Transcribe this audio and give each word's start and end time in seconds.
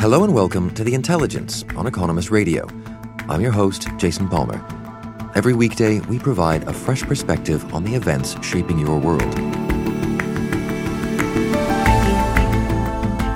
Hello 0.00 0.24
and 0.24 0.32
welcome 0.32 0.72
to 0.72 0.82
The 0.82 0.94
Intelligence 0.94 1.62
on 1.76 1.86
Economist 1.86 2.30
Radio. 2.30 2.66
I'm 3.28 3.42
your 3.42 3.52
host, 3.52 3.86
Jason 3.98 4.30
Palmer. 4.30 4.64
Every 5.34 5.52
weekday, 5.52 6.00
we 6.00 6.18
provide 6.18 6.66
a 6.66 6.72
fresh 6.72 7.02
perspective 7.02 7.74
on 7.74 7.84
the 7.84 7.94
events 7.94 8.34
shaping 8.42 8.78
your 8.78 8.98
world. 8.98 9.34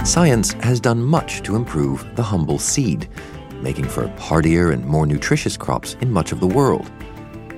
Science 0.06 0.54
has 0.54 0.80
done 0.80 1.02
much 1.02 1.42
to 1.42 1.54
improve 1.54 2.02
the 2.16 2.22
humble 2.22 2.58
seed, 2.58 3.10
making 3.60 3.84
for 3.84 4.08
hardier 4.16 4.70
and 4.70 4.86
more 4.86 5.06
nutritious 5.06 5.58
crops 5.58 5.98
in 6.00 6.10
much 6.10 6.32
of 6.32 6.40
the 6.40 6.46
world. 6.46 6.90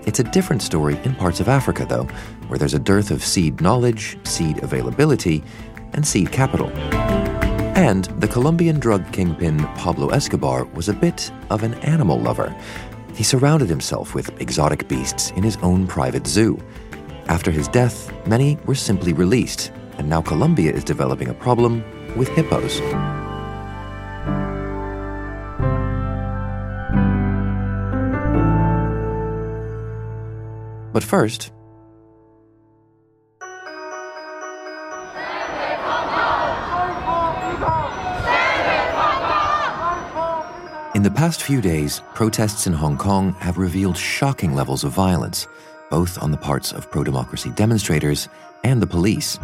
It's 0.05 0.19
a 0.19 0.25
different 0.25 0.63
story 0.63 0.99
in 1.05 1.15
parts 1.15 1.39
of 1.39 1.49
Africa, 1.49 1.87
though, 1.89 2.09
where 2.49 2.59
there's 2.59 2.75
a 2.75 2.81
dearth 2.81 3.13
of 3.13 3.23
seed 3.23 3.61
knowledge, 3.61 4.19
seed 4.27 4.65
availability, 4.65 5.45
and 5.93 6.05
seed 6.05 6.33
capital. 6.33 6.73
And 7.77 8.07
the 8.23 8.27
Colombian 8.27 8.81
drug 8.81 9.13
kingpin 9.13 9.59
Pablo 9.75 10.09
Escobar 10.09 10.65
was 10.65 10.89
a 10.89 10.95
bit 10.95 11.31
of 11.51 11.63
an 11.63 11.75
animal 11.75 12.19
lover. 12.19 12.57
He 13.15 13.23
surrounded 13.23 13.69
himself 13.69 14.15
with 14.15 14.41
exotic 14.41 14.89
beasts 14.89 15.31
in 15.33 15.43
his 15.43 15.59
own 15.59 15.87
private 15.87 16.27
zoo. 16.27 16.59
After 17.27 17.51
his 17.51 17.69
death, 17.69 18.11
many 18.27 18.57
were 18.65 18.75
simply 18.75 19.13
released, 19.13 19.73
and 19.99 20.09
now 20.09 20.23
Colombia 20.23 20.73
is 20.73 20.85
developing 20.85 21.29
a 21.29 21.35
problem 21.35 21.85
with 22.17 22.29
hippos. 22.29 22.81
But 30.95 31.05
first, 31.05 31.53
In 40.97 41.03
the 41.03 41.11
past 41.11 41.43
few 41.43 41.61
days, 41.61 42.01
protests 42.15 42.67
in 42.67 42.73
Hong 42.73 42.97
Kong 42.97 43.35
have 43.35 43.59
revealed 43.59 43.99
shocking 43.99 44.55
levels 44.55 44.83
of 44.83 44.93
violence, 44.93 45.47
both 45.91 46.17
on 46.23 46.31
the 46.31 46.39
parts 46.39 46.73
of 46.73 46.91
pro 46.91 47.05
democracy 47.05 47.51
demonstrators 47.51 48.31
and 48.65 48.81
the 48.81 48.87
police. 48.87 49.37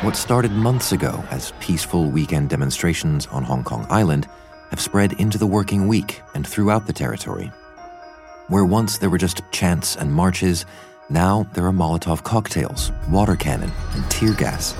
What 0.00 0.16
started 0.16 0.50
months 0.52 0.92
ago 0.92 1.22
as 1.30 1.52
peaceful 1.60 2.08
weekend 2.08 2.48
demonstrations 2.48 3.26
on 3.26 3.42
Hong 3.42 3.64
Kong 3.64 3.84
Island 3.90 4.26
have 4.70 4.80
spread 4.80 5.12
into 5.20 5.36
the 5.36 5.46
working 5.46 5.86
week 5.86 6.22
and 6.34 6.46
throughout 6.46 6.86
the 6.86 6.94
territory. 6.94 7.52
Where 8.48 8.64
once 8.64 8.96
there 8.96 9.10
were 9.10 9.18
just 9.18 9.42
chants 9.50 9.96
and 9.96 10.10
marches, 10.10 10.64
now 11.10 11.46
there 11.52 11.66
are 11.66 11.70
Molotov 11.70 12.22
cocktails, 12.22 12.92
water 13.10 13.36
cannon, 13.36 13.72
and 13.92 14.10
tear 14.10 14.32
gas. 14.32 14.74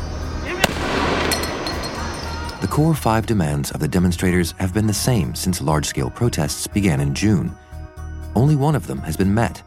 The 2.62 2.68
core 2.68 2.94
five 2.94 3.27
demands 3.27 3.73
of 3.73 3.80
the 3.80 3.89
demonstrators 3.89 4.52
have 4.61 4.73
been 4.73 4.86
the 4.86 4.95
same 4.95 5.34
since 5.34 5.61
large 5.61 5.84
scale 5.84 6.08
protests 6.08 6.68
began 6.68 7.00
in 7.00 7.12
June. 7.12 7.56
Only 8.36 8.55
one 8.55 8.77
of 8.77 8.86
them 8.86 8.98
has 8.98 9.17
been 9.17 9.34
met 9.34 9.61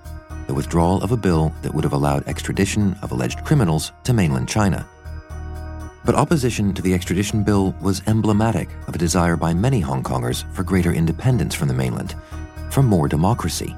the 0.47 0.53
withdrawal 0.53 1.03
of 1.03 1.11
a 1.11 1.17
bill 1.17 1.53
that 1.61 1.73
would 1.73 1.83
have 1.83 1.91
allowed 1.91 2.25
extradition 2.25 2.95
of 3.01 3.11
alleged 3.11 3.43
criminals 3.43 3.91
to 4.05 4.13
mainland 4.13 4.47
China. 4.47 4.87
But 6.05 6.15
opposition 6.15 6.73
to 6.73 6.81
the 6.81 6.93
extradition 6.93 7.43
bill 7.43 7.75
was 7.81 8.01
emblematic 8.07 8.69
of 8.87 8.95
a 8.95 8.99
desire 8.99 9.35
by 9.35 9.53
many 9.53 9.81
Hong 9.81 10.01
Kongers 10.01 10.49
for 10.53 10.63
greater 10.63 10.93
independence 10.93 11.53
from 11.53 11.67
the 11.67 11.73
mainland, 11.73 12.15
for 12.69 12.81
more 12.81 13.09
democracy. 13.09 13.75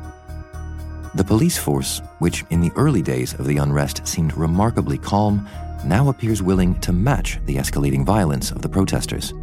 The 1.15 1.23
police 1.23 1.57
force, 1.57 2.03
which 2.19 2.45
in 2.51 2.61
the 2.61 2.71
early 2.75 3.01
days 3.01 3.33
of 3.33 3.47
the 3.47 3.57
unrest 3.57 4.07
seemed 4.07 4.37
remarkably 4.37 4.99
calm, 4.99 5.47
now 5.85 6.09
appears 6.09 6.41
willing 6.41 6.79
to 6.81 6.91
match 6.91 7.39
the 7.45 7.55
escalating 7.55 8.05
violence 8.05 8.51
of 8.51 8.61
the 8.61 8.69
protesters. 8.69 9.33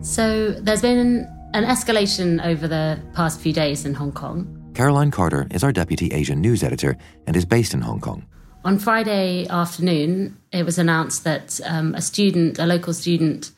So 0.00 0.52
there's 0.52 0.82
been 0.82 1.26
an 1.54 1.64
escalation 1.64 2.44
over 2.44 2.68
the 2.68 3.00
past 3.14 3.40
few 3.40 3.52
days 3.52 3.84
in 3.84 3.94
Hong 3.94 4.12
Kong. 4.12 4.54
Caroline 4.74 5.10
Carter 5.10 5.46
is 5.50 5.64
our 5.64 5.72
deputy 5.72 6.12
Asian 6.12 6.40
news 6.40 6.62
editor 6.62 6.96
and 7.26 7.36
is 7.36 7.44
based 7.44 7.74
in 7.74 7.80
Hong 7.80 8.00
Kong. 8.00 8.26
On 8.64 8.78
Friday 8.78 9.46
afternoon, 9.48 10.36
it 10.52 10.64
was 10.64 10.78
announced 10.78 11.24
that 11.24 11.60
um, 11.64 11.94
a 11.94 12.02
student, 12.02 12.58
a 12.58 12.66
local 12.66 12.92
student, 12.92 13.50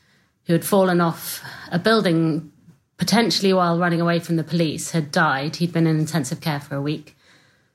who 0.45 0.53
had 0.53 0.65
fallen 0.65 1.01
off 1.01 1.43
a 1.71 1.79
building 1.79 2.51
potentially 2.97 3.53
while 3.53 3.79
running 3.79 4.01
away 4.01 4.19
from 4.19 4.37
the 4.37 4.45
police, 4.45 4.91
had 4.91 5.11
died. 5.11 5.57
He'd 5.57 5.73
been 5.73 5.87
in 5.87 5.99
intensive 5.99 6.41
care 6.41 6.61
for 6.61 6.75
a 6.75 6.83
week. 6.83 7.17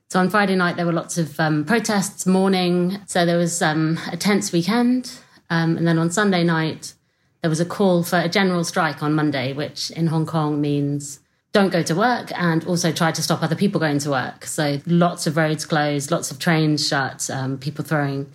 So 0.09 0.19
on 0.19 0.29
Friday 0.29 0.55
night, 0.55 0.75
there 0.75 0.85
were 0.85 0.91
lots 0.91 1.17
of 1.17 1.39
um, 1.39 1.65
protests, 1.65 2.25
mourning. 2.25 2.99
So 3.07 3.25
there 3.25 3.37
was 3.37 3.61
um, 3.61 3.99
a 4.11 4.17
tense 4.17 4.51
weekend. 4.51 5.19
Um, 5.49 5.77
and 5.77 5.87
then 5.87 5.97
on 5.97 6.11
Sunday 6.11 6.43
night, 6.43 6.93
there 7.41 7.49
was 7.49 7.59
a 7.59 7.65
call 7.65 8.03
for 8.03 8.19
a 8.19 8.29
general 8.29 8.63
strike 8.63 9.03
on 9.03 9.13
Monday, 9.13 9.53
which 9.53 9.91
in 9.91 10.07
Hong 10.07 10.25
Kong 10.25 10.61
means 10.61 11.19
don't 11.51 11.71
go 11.71 11.83
to 11.83 11.95
work 11.95 12.31
and 12.37 12.65
also 12.65 12.91
try 12.91 13.11
to 13.11 13.23
stop 13.23 13.41
other 13.41 13.55
people 13.55 13.79
going 13.79 13.99
to 13.99 14.09
work. 14.09 14.45
So 14.45 14.81
lots 14.85 15.25
of 15.25 15.37
roads 15.37 15.65
closed, 15.65 16.11
lots 16.11 16.29
of 16.29 16.37
trains 16.37 16.87
shut, 16.87 17.29
um, 17.29 17.57
people 17.57 17.85
throwing 17.85 18.31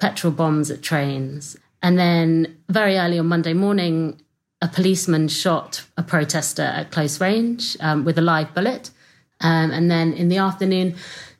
petrol 0.00 0.32
bombs 0.32 0.70
at 0.70 0.82
trains. 0.82 1.56
And 1.82 1.98
then 1.98 2.56
very 2.68 2.96
early 2.96 3.18
on 3.18 3.26
Monday 3.26 3.52
morning, 3.52 4.20
a 4.62 4.68
policeman 4.68 5.28
shot 5.28 5.84
a 5.96 6.02
protester 6.02 6.62
at 6.62 6.92
close 6.92 7.20
range 7.20 7.76
um, 7.80 8.04
with 8.04 8.16
a 8.16 8.22
live 8.22 8.54
bullet. 8.54 8.90
Um, 9.42 9.70
and 9.70 9.90
then 9.90 10.12
in 10.12 10.28
the 10.28 10.38
afternoon, 10.38 10.94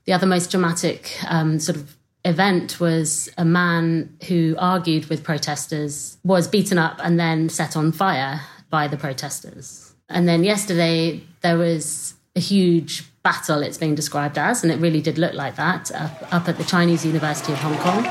the 0.05 0.13
other 0.13 0.27
most 0.27 0.51
dramatic 0.51 1.17
um, 1.29 1.59
sort 1.59 1.77
of 1.77 1.97
event 2.25 2.79
was 2.81 3.29
a 3.37 3.45
man 3.45 4.17
who 4.29 4.55
argued 4.59 5.07
with 5.07 5.25
protesters 5.25 6.19
was 6.25 6.47
beaten 6.47 6.79
up 6.79 7.01
and 7.03 7.19
then 7.19 7.49
set 7.49 7.77
on 7.77 7.93
fire 7.93 8.41
by 8.71 8.89
the 8.89 8.97
protesters. 8.97 9.95
And 10.09 10.29
then 10.29 10.45
yesterday, 10.45 11.23
there 11.41 11.57
was 11.57 12.15
a 12.37 12.41
huge 12.41 13.05
battle, 13.23 13.63
it's 13.63 13.79
being 13.79 13.95
described 13.95 14.37
as, 14.39 14.63
and 14.63 14.73
it 14.73 14.79
really 14.79 15.01
did 15.01 15.19
look 15.19 15.35
like 15.35 15.57
that, 15.57 15.93
up, 15.93 16.35
up 16.35 16.49
at 16.49 16.59
the 16.59 16.65
Chinese 16.65 17.05
University 17.05 17.53
of 17.53 17.59
Hong 17.59 17.79
Kong. 17.79 18.03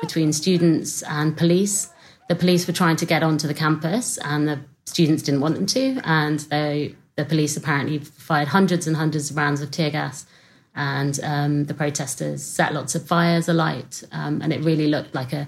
Between 0.00 0.32
students 0.32 1.02
and 1.02 1.36
police. 1.36 1.88
The 2.28 2.34
police 2.34 2.66
were 2.66 2.72
trying 2.72 2.96
to 2.96 3.06
get 3.06 3.22
onto 3.22 3.46
the 3.46 3.54
campus, 3.54 4.18
and 4.18 4.48
the 4.48 4.60
students 4.90 5.22
didn't 5.22 5.40
want 5.40 5.54
them 5.54 5.66
to, 5.66 6.00
and 6.04 6.40
they, 6.50 6.94
the 7.16 7.24
police 7.24 7.56
apparently 7.56 7.98
fired 7.98 8.48
hundreds 8.48 8.86
and 8.86 8.96
hundreds 8.96 9.30
of 9.30 9.36
rounds 9.36 9.62
of 9.62 9.70
tear 9.70 9.90
gas, 9.90 10.26
and 10.74 11.18
um, 11.22 11.64
the 11.64 11.74
protesters 11.74 12.42
set 12.42 12.74
lots 12.74 12.94
of 12.94 13.06
fires 13.06 13.48
alight, 13.48 14.02
um, 14.12 14.42
and 14.42 14.52
it 14.52 14.62
really 14.64 14.88
looked 14.88 15.14
like 15.14 15.32
a, 15.32 15.46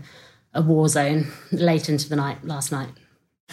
a 0.54 0.62
war 0.62 0.88
zone 0.88 1.26
late 1.50 1.88
into 1.88 2.08
the 2.08 2.16
night 2.16 2.44
last 2.44 2.72
night. 2.72 2.90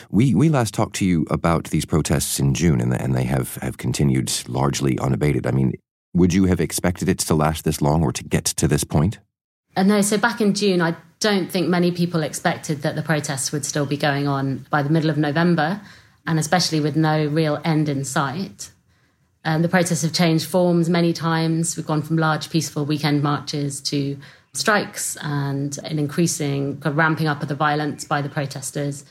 We 0.10 0.34
we 0.34 0.48
last 0.50 0.74
talked 0.74 0.96
to 0.98 1.06
you 1.06 1.26
about 1.30 1.66
these 1.66 1.86
protests 1.86 2.40
in 2.40 2.54
June, 2.54 2.80
and, 2.80 2.94
and 2.94 3.16
they 3.16 3.26
have, 3.26 3.56
have 3.56 3.78
continued 3.78 4.32
largely 4.48 4.98
unabated. 5.00 5.46
I 5.46 5.52
mean, 5.52 5.74
would 6.14 6.34
you 6.34 6.46
have 6.46 6.62
expected 6.62 7.10
it 7.10 7.20
to 7.20 7.36
last 7.36 7.66
this 7.66 7.82
long 7.82 8.04
or 8.04 8.12
to 8.14 8.24
get 8.24 8.46
to 8.46 8.68
this 8.68 8.84
point? 8.84 9.20
Uh, 9.76 9.84
no, 9.84 10.02
so 10.02 10.18
back 10.18 10.42
in 10.42 10.54
June, 10.54 10.82
I 10.82 10.96
don't 11.20 11.52
think 11.52 11.68
many 11.68 11.92
people 11.92 12.24
expected 12.24 12.82
that 12.82 12.96
the 12.96 13.02
protests 13.02 13.52
would 13.52 13.66
still 13.66 13.86
be 13.86 13.98
going 13.98 14.28
on 14.28 14.66
by 14.70 14.82
the 14.82 14.90
middle 14.90 15.10
of 15.10 15.18
November, 15.18 15.82
and 16.26 16.40
especially 16.40 16.80
with 16.80 16.96
no 16.96 17.26
real 17.26 17.60
end 17.66 17.90
in 17.90 18.06
sight. 18.06 18.72
Um, 19.44 19.62
the 19.62 19.70
protests 19.70 20.02
have 20.04 20.14
changed 20.14 20.48
forms 20.48 20.90
many 20.90 21.14
times. 21.14 21.76
We've 21.76 21.86
gone 21.86 22.02
from 22.02 22.18
large, 22.18 22.50
peaceful 22.50 22.86
weekend 22.86 23.24
marches 23.24 23.82
to 23.82 24.18
strikes 24.54 25.18
and 25.22 25.78
an 25.84 26.00
increasing 26.00 26.80
ramping 26.86 27.28
up 27.28 27.42
of 27.42 27.48
the 27.48 27.56
violence 27.56 28.04
by 28.04 28.22
the 28.22 28.30
protesters, 28.30 29.06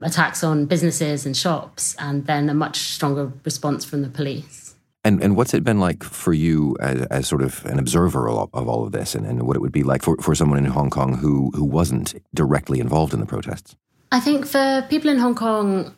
attacks 0.00 0.44
on 0.44 0.66
businesses 0.66 1.26
and 1.26 1.36
shops, 1.36 1.96
and 1.98 2.26
then 2.26 2.48
a 2.48 2.54
much 2.54 2.76
stronger 2.78 3.32
response 3.44 3.84
from 3.84 4.02
the 4.02 4.08
police. 4.08 4.67
And 5.04 5.22
and 5.22 5.36
what's 5.36 5.54
it 5.54 5.64
been 5.64 5.80
like 5.80 6.02
for 6.02 6.32
you 6.32 6.76
as, 6.80 7.02
as 7.06 7.28
sort 7.28 7.42
of 7.42 7.64
an 7.66 7.78
observer 7.78 8.28
of, 8.28 8.50
of 8.52 8.68
all 8.68 8.84
of 8.84 8.92
this, 8.92 9.14
and, 9.14 9.24
and 9.26 9.42
what 9.42 9.56
it 9.56 9.60
would 9.60 9.72
be 9.72 9.82
like 9.82 10.02
for, 10.02 10.16
for 10.16 10.34
someone 10.34 10.58
in 10.58 10.66
Hong 10.66 10.90
Kong 10.90 11.18
who 11.18 11.50
who 11.54 11.64
wasn't 11.64 12.14
directly 12.34 12.80
involved 12.80 13.14
in 13.14 13.20
the 13.20 13.26
protests? 13.26 13.76
I 14.10 14.20
think 14.20 14.46
for 14.46 14.86
people 14.88 15.10
in 15.10 15.18
Hong 15.18 15.34
Kong, 15.34 15.94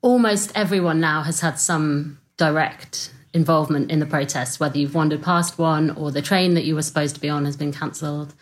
almost 0.00 0.52
everyone 0.54 1.00
now 1.00 1.22
has 1.22 1.40
had 1.40 1.58
some 1.58 2.18
direct 2.36 3.12
involvement 3.34 3.90
in 3.90 3.98
the 3.98 4.06
protests, 4.06 4.60
whether 4.60 4.78
you've 4.78 4.94
wandered 4.94 5.22
past 5.22 5.58
one 5.58 5.90
or 5.90 6.10
the 6.10 6.22
train 6.22 6.54
that 6.54 6.64
you 6.64 6.74
were 6.74 6.82
supposed 6.82 7.14
to 7.14 7.20
be 7.20 7.28
on 7.28 7.44
has 7.44 7.56
been 7.56 7.72
cancelled. 7.72 8.34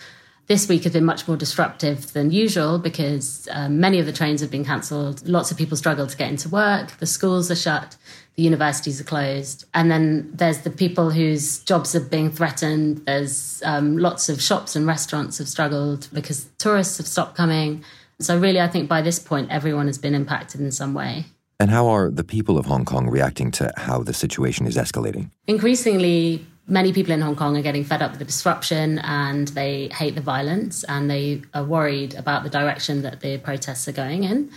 This 0.51 0.69
week 0.69 0.83
has 0.83 0.93
been 0.93 1.05
much 1.05 1.29
more 1.29 1.37
disruptive 1.37 2.13
than 2.13 2.33
usual 2.33 2.81
because 2.81 3.47
um, 3.53 3.79
many 3.79 4.01
of 4.01 4.07
the 4.07 4.13
trains 4.13 4.41
have 4.41 4.51
been 4.51 4.65
cancelled. 4.65 5.25
Lots 5.29 5.53
of 5.53 5.57
people 5.57 5.77
struggle 5.77 6.09
to 6.09 6.17
get 6.17 6.29
into 6.29 6.49
work. 6.49 6.91
The 6.99 7.07
schools 7.07 7.53
are 7.53 7.55
shut. 7.55 7.97
The 8.35 8.43
universities 8.43 9.01
are 9.01 9.05
closed. 9.05 9.67
And 9.75 9.93
then 9.93 10.29
there's 10.35 10.63
the 10.63 10.71
people 10.71 11.11
whose 11.11 11.61
jobs 11.61 11.95
are 11.95 12.01
being 12.01 12.33
threatened. 12.33 13.07
There's 13.07 13.63
um, 13.65 13.97
lots 13.97 14.29
of 14.29 14.43
shops 14.43 14.75
and 14.75 14.89
restaurants 14.89 15.39
have 15.39 15.49
struggled 15.49 16.09
because 16.13 16.49
tourists 16.59 16.99
have 16.99 17.07
stopped 17.07 17.37
coming. 17.37 17.85
So, 18.19 18.37
really, 18.37 18.61
I 18.61 18.67
think 18.67 18.89
by 18.89 19.03
this 19.03 19.21
point, 19.21 19.53
everyone 19.53 19.87
has 19.87 19.99
been 19.99 20.17
impacted 20.17 20.61
in 20.61 20.73
some 20.73 20.95
way. 20.95 21.27
And 21.61 21.71
how 21.71 21.87
are 21.87 22.11
the 22.11 22.25
people 22.25 22.59
of 22.59 22.67
Hong 22.67 22.85
Kong 22.85 23.09
reacting 23.09 23.53
to 23.53 23.73
how 23.77 24.03
the 24.03 24.13
situation 24.13 24.67
is 24.67 24.77
escalating? 24.77 25.31
Increasingly, 25.47 26.45
many 26.71 26.93
people 26.93 27.13
in 27.13 27.21
Hong 27.21 27.37
Kong 27.37 27.57
are 27.57 27.63
getting 27.63 27.85
fed 27.85 28.01
up 28.01 28.13
with 28.13 28.21
the 28.21 28.25
disruption 28.25 28.99
and 29.01 29.49
they 29.49 29.89
hate 29.89 30.15
the 30.15 30.21
violence 30.21 30.85
and 30.85 31.11
they 31.11 31.43
are 31.53 31.65
worried 31.65 32.15
about 32.15 32.45
the 32.45 32.51
direction 32.51 33.03
that 33.03 33.21
the 33.21 33.39
protests 33.39 33.89
are 33.89 33.93
going 33.93 34.25
in. 34.25 34.51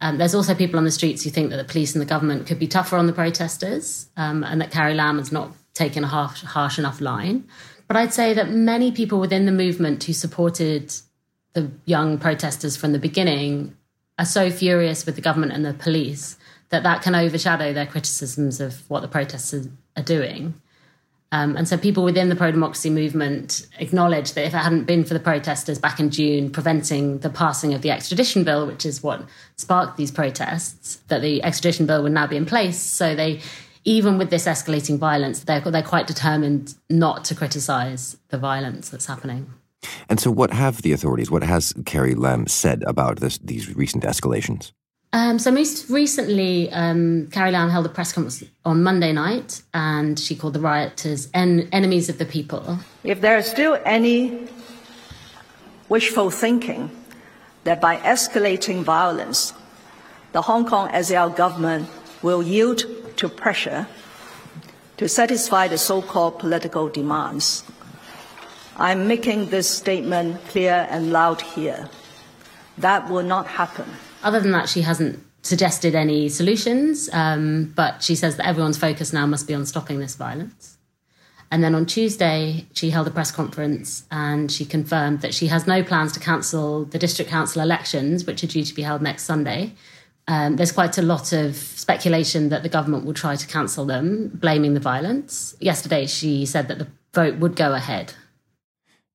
Um, 0.00 0.18
there's 0.18 0.34
also 0.34 0.54
people 0.54 0.78
on 0.78 0.84
the 0.84 0.90
streets 0.90 1.24
who 1.24 1.30
think 1.30 1.50
that 1.50 1.56
the 1.56 1.64
police 1.64 1.94
and 1.94 2.02
the 2.02 2.06
government 2.06 2.46
could 2.46 2.58
be 2.58 2.68
tougher 2.68 2.96
on 2.96 3.06
the 3.06 3.12
protesters 3.12 4.08
um, 4.16 4.44
and 4.44 4.60
that 4.60 4.70
Carrie 4.70 4.94
Lam 4.94 5.18
has 5.18 5.32
not 5.32 5.52
taken 5.72 6.04
a 6.04 6.06
harsh, 6.06 6.42
harsh 6.42 6.78
enough 6.78 7.00
line. 7.00 7.48
But 7.88 7.96
I'd 7.96 8.12
say 8.12 8.34
that 8.34 8.50
many 8.50 8.92
people 8.92 9.18
within 9.18 9.46
the 9.46 9.52
movement 9.52 10.04
who 10.04 10.12
supported 10.12 10.94
the 11.54 11.70
young 11.86 12.18
protesters 12.18 12.76
from 12.76 12.92
the 12.92 12.98
beginning 12.98 13.76
are 14.18 14.24
so 14.24 14.50
furious 14.50 15.06
with 15.06 15.16
the 15.16 15.22
government 15.22 15.52
and 15.52 15.64
the 15.64 15.74
police 15.74 16.36
that 16.68 16.82
that 16.82 17.02
can 17.02 17.14
overshadow 17.14 17.72
their 17.72 17.86
criticisms 17.86 18.60
of 18.60 18.88
what 18.88 19.00
the 19.00 19.08
protesters 19.08 19.68
are 19.96 20.02
doing. 20.02 20.60
Um, 21.34 21.56
and 21.56 21.66
so 21.66 21.76
people 21.76 22.04
within 22.04 22.28
the 22.28 22.36
pro 22.36 22.52
democracy 22.52 22.90
movement 22.90 23.66
acknowledge 23.80 24.34
that 24.34 24.46
if 24.46 24.54
it 24.54 24.58
hadn't 24.58 24.84
been 24.84 25.04
for 25.04 25.14
the 25.14 25.20
protesters 25.20 25.80
back 25.80 25.98
in 25.98 26.10
June 26.10 26.48
preventing 26.48 27.18
the 27.18 27.28
passing 27.28 27.74
of 27.74 27.82
the 27.82 27.90
extradition 27.90 28.44
bill, 28.44 28.68
which 28.68 28.86
is 28.86 29.02
what 29.02 29.20
sparked 29.56 29.96
these 29.96 30.12
protests, 30.12 31.02
that 31.08 31.22
the 31.22 31.42
extradition 31.42 31.86
bill 31.86 32.04
would 32.04 32.12
now 32.12 32.28
be 32.28 32.36
in 32.36 32.46
place. 32.46 32.78
So 32.78 33.16
they, 33.16 33.40
even 33.82 34.16
with 34.16 34.30
this 34.30 34.46
escalating 34.46 34.96
violence, 34.96 35.42
they're, 35.42 35.60
they're 35.60 35.82
quite 35.82 36.06
determined 36.06 36.76
not 36.88 37.24
to 37.24 37.34
criticise 37.34 38.16
the 38.28 38.38
violence 38.38 38.90
that's 38.90 39.06
happening. 39.06 39.52
And 40.08 40.20
so, 40.20 40.30
what 40.30 40.52
have 40.52 40.82
the 40.82 40.92
authorities, 40.92 41.32
what 41.32 41.42
has 41.42 41.74
Carrie 41.84 42.14
Lam 42.14 42.46
said 42.46 42.84
about 42.86 43.18
this, 43.18 43.38
these 43.38 43.74
recent 43.74 44.04
escalations? 44.04 44.70
Um, 45.14 45.38
so 45.38 45.52
most 45.52 45.88
recently, 45.90 46.68
um, 46.72 47.28
Carrie 47.30 47.52
Lam 47.52 47.70
held 47.70 47.86
a 47.86 47.88
press 47.88 48.12
conference 48.12 48.42
on 48.64 48.82
Monday 48.82 49.12
night, 49.12 49.62
and 49.72 50.18
she 50.18 50.34
called 50.34 50.54
the 50.54 50.60
rioters 50.60 51.28
en- 51.32 51.68
enemies 51.70 52.08
of 52.08 52.18
the 52.18 52.24
people. 52.24 52.80
If 53.04 53.20
there 53.20 53.38
is 53.38 53.46
still 53.46 53.78
any 53.84 54.48
wishful 55.88 56.30
thinking 56.30 56.90
that 57.62 57.80
by 57.80 57.98
escalating 57.98 58.82
violence, 58.82 59.52
the 60.32 60.42
Hong 60.42 60.66
Kong 60.66 60.90
SAR 61.00 61.30
government 61.30 61.88
will 62.20 62.42
yield 62.42 62.82
to 63.18 63.28
pressure 63.28 63.86
to 64.96 65.08
satisfy 65.08 65.68
the 65.68 65.78
so-called 65.78 66.40
political 66.40 66.88
demands, 66.88 67.62
I'm 68.76 69.06
making 69.06 69.50
this 69.50 69.70
statement 69.70 70.44
clear 70.48 70.88
and 70.90 71.12
loud 71.12 71.40
here. 71.40 71.88
That 72.78 73.08
will 73.08 73.22
not 73.22 73.46
happen. 73.46 73.86
Other 74.24 74.40
than 74.40 74.52
that, 74.52 74.68
she 74.68 74.80
hasn't 74.80 75.22
suggested 75.42 75.94
any 75.94 76.30
solutions, 76.30 77.10
um, 77.12 77.72
but 77.76 78.02
she 78.02 78.16
says 78.16 78.36
that 78.36 78.46
everyone's 78.46 78.78
focus 78.78 79.12
now 79.12 79.26
must 79.26 79.46
be 79.46 79.54
on 79.54 79.66
stopping 79.66 79.98
this 79.98 80.16
violence. 80.16 80.78
And 81.50 81.62
then 81.62 81.74
on 81.74 81.84
Tuesday, 81.84 82.66
she 82.72 82.90
held 82.90 83.06
a 83.06 83.10
press 83.10 83.30
conference 83.30 84.04
and 84.10 84.50
she 84.50 84.64
confirmed 84.64 85.20
that 85.20 85.34
she 85.34 85.48
has 85.48 85.66
no 85.66 85.84
plans 85.84 86.12
to 86.12 86.20
cancel 86.20 86.86
the 86.86 86.98
district 86.98 87.30
council 87.30 87.60
elections, 87.62 88.24
which 88.24 88.42
are 88.42 88.46
due 88.46 88.64
to 88.64 88.74
be 88.74 88.82
held 88.82 89.02
next 89.02 89.24
Sunday. 89.24 89.74
Um, 90.26 90.56
there's 90.56 90.72
quite 90.72 90.96
a 90.96 91.02
lot 91.02 91.34
of 91.34 91.54
speculation 91.54 92.48
that 92.48 92.62
the 92.62 92.70
government 92.70 93.04
will 93.04 93.14
try 93.14 93.36
to 93.36 93.46
cancel 93.46 93.84
them, 93.84 94.30
blaming 94.34 94.72
the 94.72 94.80
violence. 94.80 95.54
Yesterday, 95.60 96.06
she 96.06 96.46
said 96.46 96.66
that 96.68 96.78
the 96.78 96.88
vote 97.12 97.36
would 97.36 97.56
go 97.56 97.74
ahead. 97.74 98.14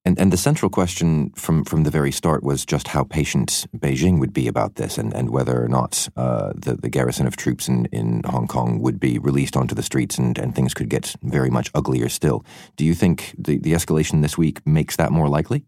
And, 0.05 0.17
and 0.17 0.31
the 0.31 0.37
central 0.37 0.69
question 0.69 1.31
from, 1.31 1.65
from 1.65 1.83
the 1.83 1.91
very 1.91 2.11
start 2.11 2.41
was 2.41 2.65
just 2.65 2.87
how 2.87 3.03
patient 3.03 3.65
Beijing 3.77 4.19
would 4.19 4.33
be 4.33 4.47
about 4.47 4.75
this 4.75 4.97
and, 4.97 5.13
and 5.13 5.29
whether 5.29 5.61
or 5.61 5.67
not 5.67 6.07
uh, 6.15 6.53
the, 6.55 6.75
the 6.75 6.89
garrison 6.89 7.27
of 7.27 7.35
troops 7.35 7.67
in, 7.67 7.85
in 7.87 8.23
Hong 8.25 8.47
Kong 8.47 8.79
would 8.79 8.99
be 8.99 9.19
released 9.19 9.57
onto 9.57 9.75
the 9.75 9.83
streets 9.83 10.17
and, 10.17 10.37
and 10.37 10.55
things 10.55 10.73
could 10.73 10.89
get 10.89 11.15
very 11.21 11.49
much 11.49 11.69
uglier 11.75 12.07
still. 12.07 12.45
Do 12.77 12.85
you 12.85 12.93
think 12.93 13.35
the, 13.37 13.57
the 13.57 13.73
escalation 13.73 14.21
this 14.21 14.37
week 14.37 14.65
makes 14.65 14.95
that 14.95 15.11
more 15.11 15.27
likely? 15.27 15.65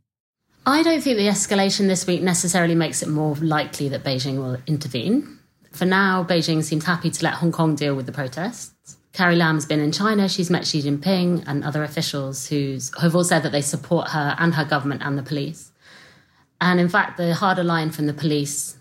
I 0.65 0.83
don't 0.83 1.01
think 1.01 1.17
the 1.17 1.27
escalation 1.27 1.87
this 1.87 2.07
week 2.07 2.21
necessarily 2.21 2.75
makes 2.75 3.01
it 3.01 3.09
more 3.09 3.35
likely 3.35 3.89
that 3.89 4.03
Beijing 4.03 4.37
will 4.37 4.57
intervene. 4.65 5.39
For 5.71 5.85
now, 5.85 6.23
Beijing 6.23 6.63
seems 6.63 6.85
happy 6.85 7.09
to 7.09 7.23
let 7.23 7.35
Hong 7.35 7.51
Kong 7.51 7.75
deal 7.75 7.95
with 7.95 8.05
the 8.05 8.11
protests. 8.11 8.73
Carrie 9.13 9.35
Lam's 9.35 9.65
been 9.65 9.79
in 9.79 9.91
China. 9.91 10.29
She's 10.29 10.49
met 10.49 10.65
Xi 10.65 10.81
Jinping 10.81 11.43
and 11.45 11.63
other 11.63 11.83
officials 11.83 12.47
who 12.47 12.79
have 13.01 13.15
all 13.15 13.23
said 13.23 13.43
that 13.43 13.51
they 13.51 13.61
support 13.61 14.09
her 14.09 14.35
and 14.39 14.55
her 14.55 14.65
government 14.65 15.01
and 15.03 15.17
the 15.17 15.23
police. 15.23 15.71
And 16.61 16.79
in 16.79 16.89
fact, 16.89 17.17
the 17.17 17.33
harder 17.33 17.63
line 17.63 17.91
from 17.91 18.05
the 18.05 18.13
police 18.13 18.77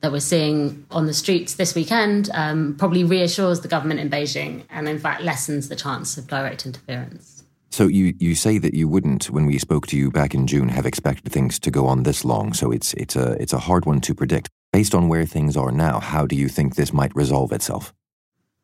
that 0.00 0.12
we're 0.12 0.20
seeing 0.20 0.84
on 0.90 1.06
the 1.06 1.14
streets 1.14 1.54
this 1.54 1.74
weekend 1.74 2.28
um, 2.34 2.76
probably 2.78 3.02
reassures 3.02 3.60
the 3.60 3.68
government 3.68 4.00
in 4.00 4.10
Beijing 4.10 4.64
and, 4.68 4.88
in 4.88 4.98
fact, 4.98 5.22
lessens 5.22 5.68
the 5.68 5.76
chance 5.76 6.18
of 6.18 6.26
direct 6.26 6.66
interference. 6.66 7.44
So 7.70 7.86
you, 7.86 8.14
you 8.18 8.34
say 8.34 8.58
that 8.58 8.74
you 8.74 8.88
wouldn't, 8.88 9.30
when 9.30 9.46
we 9.46 9.58
spoke 9.58 9.86
to 9.88 9.96
you 9.96 10.10
back 10.10 10.34
in 10.34 10.46
June, 10.46 10.68
have 10.68 10.86
expected 10.86 11.32
things 11.32 11.58
to 11.60 11.70
go 11.70 11.86
on 11.86 12.02
this 12.02 12.24
long. 12.24 12.52
So 12.52 12.70
it's 12.70 12.94
it's 12.94 13.16
a 13.16 13.32
it's 13.32 13.52
a 13.52 13.58
hard 13.58 13.86
one 13.86 14.00
to 14.02 14.14
predict. 14.14 14.48
Based 14.72 14.94
on 14.94 15.08
where 15.08 15.26
things 15.26 15.56
are 15.56 15.70
now, 15.70 16.00
how 16.00 16.26
do 16.26 16.36
you 16.36 16.48
think 16.48 16.74
this 16.74 16.92
might 16.92 17.14
resolve 17.14 17.52
itself? 17.52 17.92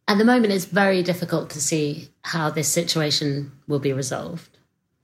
At 0.08 0.18
the 0.18 0.24
moment, 0.24 0.52
it's 0.52 0.64
very 0.64 1.02
difficult 1.02 1.50
to 1.50 1.60
see 1.60 2.08
how 2.22 2.50
this 2.50 2.68
situation 2.68 3.52
will 3.66 3.78
be 3.78 3.92
resolved. 3.92 4.58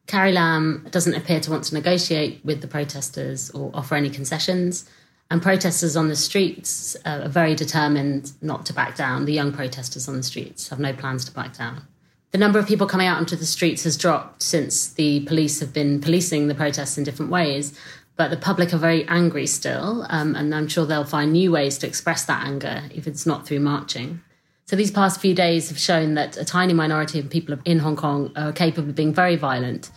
Carrie 0.06 0.32
Lam 0.32 0.86
doesn't 0.90 1.14
appear 1.14 1.38
to 1.40 1.50
want 1.50 1.64
to 1.64 1.74
negotiate 1.74 2.44
with 2.44 2.62
the 2.62 2.66
protesters 2.66 3.50
or 3.50 3.70
offer 3.74 3.94
any 3.94 4.10
concessions. 4.10 4.88
And 5.30 5.42
protesters 5.42 5.96
on 5.96 6.08
the 6.08 6.16
streets 6.16 6.96
are 7.04 7.28
very 7.28 7.54
determined 7.54 8.32
not 8.40 8.64
to 8.66 8.72
back 8.72 8.96
down. 8.96 9.26
The 9.26 9.34
young 9.34 9.52
protesters 9.52 10.08
on 10.08 10.16
the 10.16 10.22
streets 10.22 10.70
have 10.70 10.80
no 10.80 10.94
plans 10.94 11.26
to 11.26 11.32
back 11.32 11.56
down. 11.56 11.82
The 12.30 12.38
number 12.38 12.58
of 12.58 12.66
people 12.66 12.86
coming 12.86 13.06
out 13.06 13.18
onto 13.18 13.36
the 13.36 13.46
streets 13.46 13.84
has 13.84 13.96
dropped 13.96 14.42
since 14.42 14.90
the 14.92 15.20
police 15.26 15.60
have 15.60 15.72
been 15.72 16.00
policing 16.00 16.48
the 16.48 16.54
protests 16.54 16.96
in 16.96 17.04
different 17.04 17.30
ways. 17.30 17.78
But 18.16 18.30
the 18.30 18.36
public 18.36 18.72
are 18.72 18.78
very 18.78 19.06
angry 19.06 19.46
still, 19.46 20.04
um, 20.08 20.34
and 20.34 20.54
I'm 20.54 20.66
sure 20.66 20.84
they'll 20.84 21.04
find 21.04 21.32
new 21.32 21.52
ways 21.52 21.78
to 21.78 21.86
express 21.86 22.24
that 22.24 22.44
anger 22.46 22.82
if 22.92 23.06
it's 23.06 23.26
not 23.26 23.46
through 23.46 23.60
marching. 23.60 24.22
So 24.68 24.76
these 24.76 24.90
past 24.90 25.18
few 25.18 25.34
days 25.34 25.70
have 25.70 25.78
shown 25.78 26.12
that 26.16 26.36
a 26.36 26.44
tiny 26.44 26.74
minority 26.74 27.18
of 27.18 27.30
people 27.30 27.56
in 27.64 27.78
Hong 27.78 27.96
Kong 27.96 28.30
are 28.36 28.52
capable 28.52 28.90
of 28.90 28.94
being 28.94 29.14
very 29.14 29.34
violent, 29.34 29.90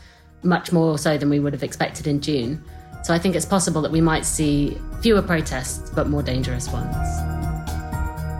much 0.44 0.72
more 0.72 0.98
so 0.98 1.18
than 1.18 1.30
we 1.30 1.42
would 1.42 1.51
have 1.51 1.62
expected 1.62 2.08
in 2.08 2.22
June. 2.22 2.63
So 3.04 3.13
I 3.13 3.20
think 3.20 3.36
it's 3.36 3.46
possible 3.46 3.82
that 3.82 3.92
we 3.92 4.00
might 4.00 4.25
see 4.25 4.78
fewer 5.01 5.22
protests, 5.22 5.90
but 5.90 6.08
more 6.08 6.24
dangerous 6.24 6.70
ones. 6.72 6.96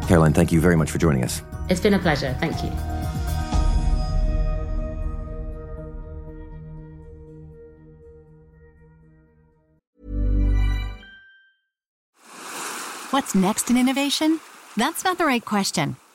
Caroline, 0.08 0.32
thank 0.32 0.54
you 0.54 0.62
very 0.62 0.78
much 0.78 0.90
for 0.90 1.00
joining 1.00 1.26
us. 1.26 1.42
It's 1.70 1.82
been 1.82 1.96
a 1.96 2.00
pleasure. 2.00 2.34
Thank 2.40 2.64
you. 2.64 2.70
What's 13.10 13.36
next 13.36 13.70
in 13.70 13.76
innovation? 13.76 14.40
That's 14.78 15.04
not 15.04 15.18
the 15.18 15.26
right 15.26 15.44
question. 15.44 15.98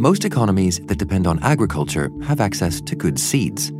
Most 0.00 0.24
economies 0.24 0.78
that 0.84 0.98
depend 0.98 1.26
on 1.26 1.42
agriculture 1.42 2.12
have 2.22 2.40
access 2.40 2.80
to 2.82 2.94
good 2.94 3.18
seeds. 3.18 3.72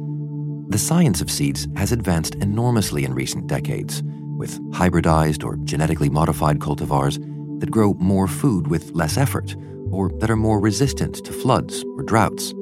The 0.69 0.77
science 0.77 1.21
of 1.21 1.31
seeds 1.31 1.69
has 1.77 1.93
advanced 1.93 2.35
enormously 2.35 3.05
in 3.05 3.15
recent 3.15 3.47
decades, 3.47 4.03
with 4.37 4.61
hybridized 4.73 5.45
or 5.45 5.59
genetically 5.59 6.09
modified 6.09 6.59
cultivars, 6.59 7.21
that 7.61 7.71
grow 7.71 7.95
more 8.01 8.27
food 8.27 8.67
with 8.67 8.91
less 8.97 9.17
effort, 9.17 9.55
or 9.93 10.11
that 10.19 10.29
are 10.29 10.35
more 10.35 10.59
resistant 10.59 11.25
to 11.25 11.33
floods 11.33 11.85
or 11.97 12.03
droughts. 12.03 12.53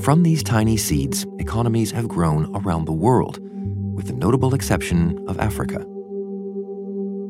From 0.00 0.22
these 0.22 0.42
tiny 0.42 0.78
seeds, 0.78 1.26
economies 1.40 1.90
have 1.90 2.08
grown 2.08 2.50
around 2.56 2.86
the 2.86 2.92
world, 2.92 3.38
with 3.94 4.06
the 4.06 4.14
notable 4.14 4.54
exception 4.54 5.22
of 5.28 5.38
Africa. 5.38 5.84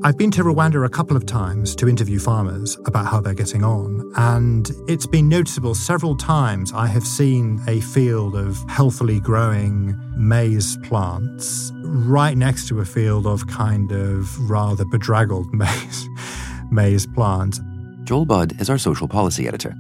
I've 0.05 0.19
been 0.19 0.33
to 0.33 0.43
Rwanda 0.43 0.85
a 0.85 0.89
couple 0.89 1.17
of 1.17 1.27
times 1.27 1.77
to 1.77 1.89
interview 1.89 2.19
farmers 2.19 2.77
about 2.87 3.07
how 3.07 3.21
they're 3.21 3.35
getting 3.35 3.63
on, 3.63 4.11
and 4.17 4.69
it's 4.89 5.07
been 5.07 5.29
noticeable 5.29 5.77
several 5.77 6.17
times 6.17 6.73
I 6.73 6.89
have 6.89 7.05
seen 7.05 7.61
a 7.69 7.81
field 7.81 8.35
of 8.35 8.59
healthily 8.69 9.21
growing 9.21 9.97
maize 10.17 10.77
plants 10.79 11.71
right 11.85 12.37
next 12.37 12.67
to 12.69 12.81
a 12.81 12.85
field 12.85 13.29
of 13.29 13.47
kind 13.47 13.93
of 13.93 14.51
rather 14.51 14.85
bedraggled 14.85 15.47
maize, 15.55 16.09
maize 16.73 17.07
plants. 17.07 17.61
Joel 18.03 18.27
Budd 18.27 18.61
is 18.61 18.69
our 18.69 18.79
social 18.79 19.07
policy 19.07 19.47
editor. 19.47 19.73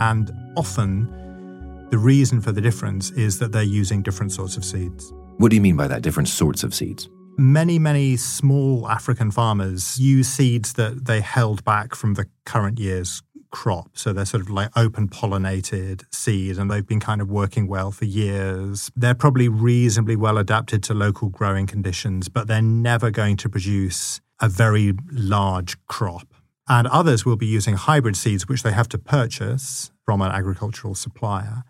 And 0.00 0.32
often 0.56 1.88
the 1.90 1.98
reason 1.98 2.40
for 2.40 2.52
the 2.52 2.62
difference 2.62 3.10
is 3.10 3.38
that 3.40 3.52
they're 3.52 3.62
using 3.62 4.00
different 4.00 4.32
sorts 4.32 4.56
of 4.56 4.64
seeds. 4.64 5.12
What 5.36 5.50
do 5.50 5.56
you 5.56 5.62
mean 5.62 5.76
by 5.76 5.88
that? 5.88 6.00
Different 6.00 6.30
sorts 6.30 6.64
of 6.64 6.74
seeds? 6.74 7.10
Many, 7.38 7.78
many 7.78 8.16
small 8.16 8.88
African 8.88 9.30
farmers 9.30 9.98
use 9.98 10.28
seeds 10.28 10.74
that 10.74 11.06
they 11.06 11.20
held 11.20 11.64
back 11.64 11.94
from 11.94 12.14
the 12.14 12.26
current 12.44 12.78
year's 12.78 13.22
crop. 13.50 13.90
So 13.94 14.12
they're 14.12 14.24
sort 14.24 14.42
of 14.42 14.50
like 14.50 14.70
open 14.76 15.08
pollinated 15.08 16.02
seeds 16.12 16.58
and 16.58 16.70
they've 16.70 16.86
been 16.86 17.00
kind 17.00 17.20
of 17.20 17.30
working 17.30 17.68
well 17.68 17.92
for 17.92 18.04
years. 18.04 18.90
They're 18.96 19.14
probably 19.14 19.48
reasonably 19.48 20.16
well 20.16 20.38
adapted 20.38 20.82
to 20.84 20.94
local 20.94 21.28
growing 21.28 21.66
conditions, 21.66 22.28
but 22.28 22.48
they're 22.48 22.60
never 22.60 23.10
going 23.10 23.36
to 23.38 23.48
produce 23.48 24.20
a 24.40 24.48
very 24.48 24.94
large 25.10 25.76
crop. 25.86 26.34
And 26.68 26.86
others 26.88 27.24
will 27.24 27.36
be 27.36 27.46
using 27.46 27.74
hybrid 27.74 28.16
seeds, 28.16 28.48
which 28.48 28.62
they 28.62 28.72
have 28.72 28.88
to 28.90 28.98
purchase 28.98 29.90
from 30.04 30.22
an 30.22 30.32
agricultural 30.32 30.94
supplier. 30.94 31.62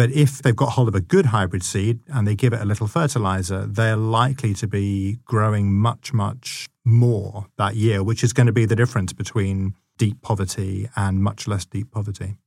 But 0.00 0.12
if 0.12 0.40
they've 0.40 0.56
got 0.56 0.70
hold 0.70 0.88
of 0.88 0.94
a 0.94 1.02
good 1.02 1.26
hybrid 1.26 1.62
seed 1.62 1.98
and 2.08 2.26
they 2.26 2.34
give 2.34 2.54
it 2.54 2.62
a 2.62 2.64
little 2.64 2.86
fertilizer, 2.86 3.66
they're 3.66 3.96
likely 3.96 4.54
to 4.54 4.66
be 4.66 5.18
growing 5.26 5.74
much, 5.74 6.14
much 6.14 6.70
more 6.86 7.48
that 7.58 7.76
year, 7.76 8.02
which 8.02 8.24
is 8.24 8.32
going 8.32 8.46
to 8.46 8.52
be 8.54 8.64
the 8.64 8.74
difference 8.74 9.12
between 9.12 9.74
deep 9.98 10.22
poverty 10.22 10.88
and 10.96 11.22
much 11.22 11.46
less 11.46 11.66
deep 11.66 11.90
poverty. 11.90 12.38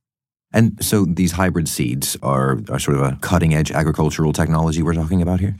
And 0.52 0.84
so 0.84 1.04
these 1.04 1.30
hybrid 1.30 1.68
seeds 1.68 2.16
are, 2.24 2.58
are 2.70 2.80
sort 2.80 2.96
of 2.96 3.02
a 3.04 3.18
cutting 3.20 3.54
edge 3.54 3.70
agricultural 3.70 4.32
technology 4.32 4.82
we're 4.82 4.94
talking 4.94 5.22
about 5.22 5.38
here? 5.38 5.54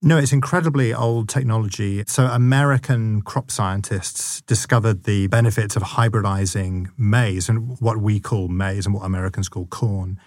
No, 0.00 0.16
it's 0.16 0.32
incredibly 0.32 0.94
old 0.94 1.28
technology. 1.28 2.04
So, 2.06 2.24
American 2.24 3.22
crop 3.22 3.50
scientists 3.50 4.42
discovered 4.42 5.04
the 5.04 5.28
benefits 5.28 5.76
of 5.76 5.82
hybridizing 5.82 6.88
maize 6.98 7.48
and 7.48 7.78
what 7.80 7.98
we 7.98 8.20
call 8.20 8.48
maize 8.48 8.84
and 8.84 8.94
what 8.94 9.04
Americans 9.04 9.48
call 9.48 9.66
corn 9.66 10.18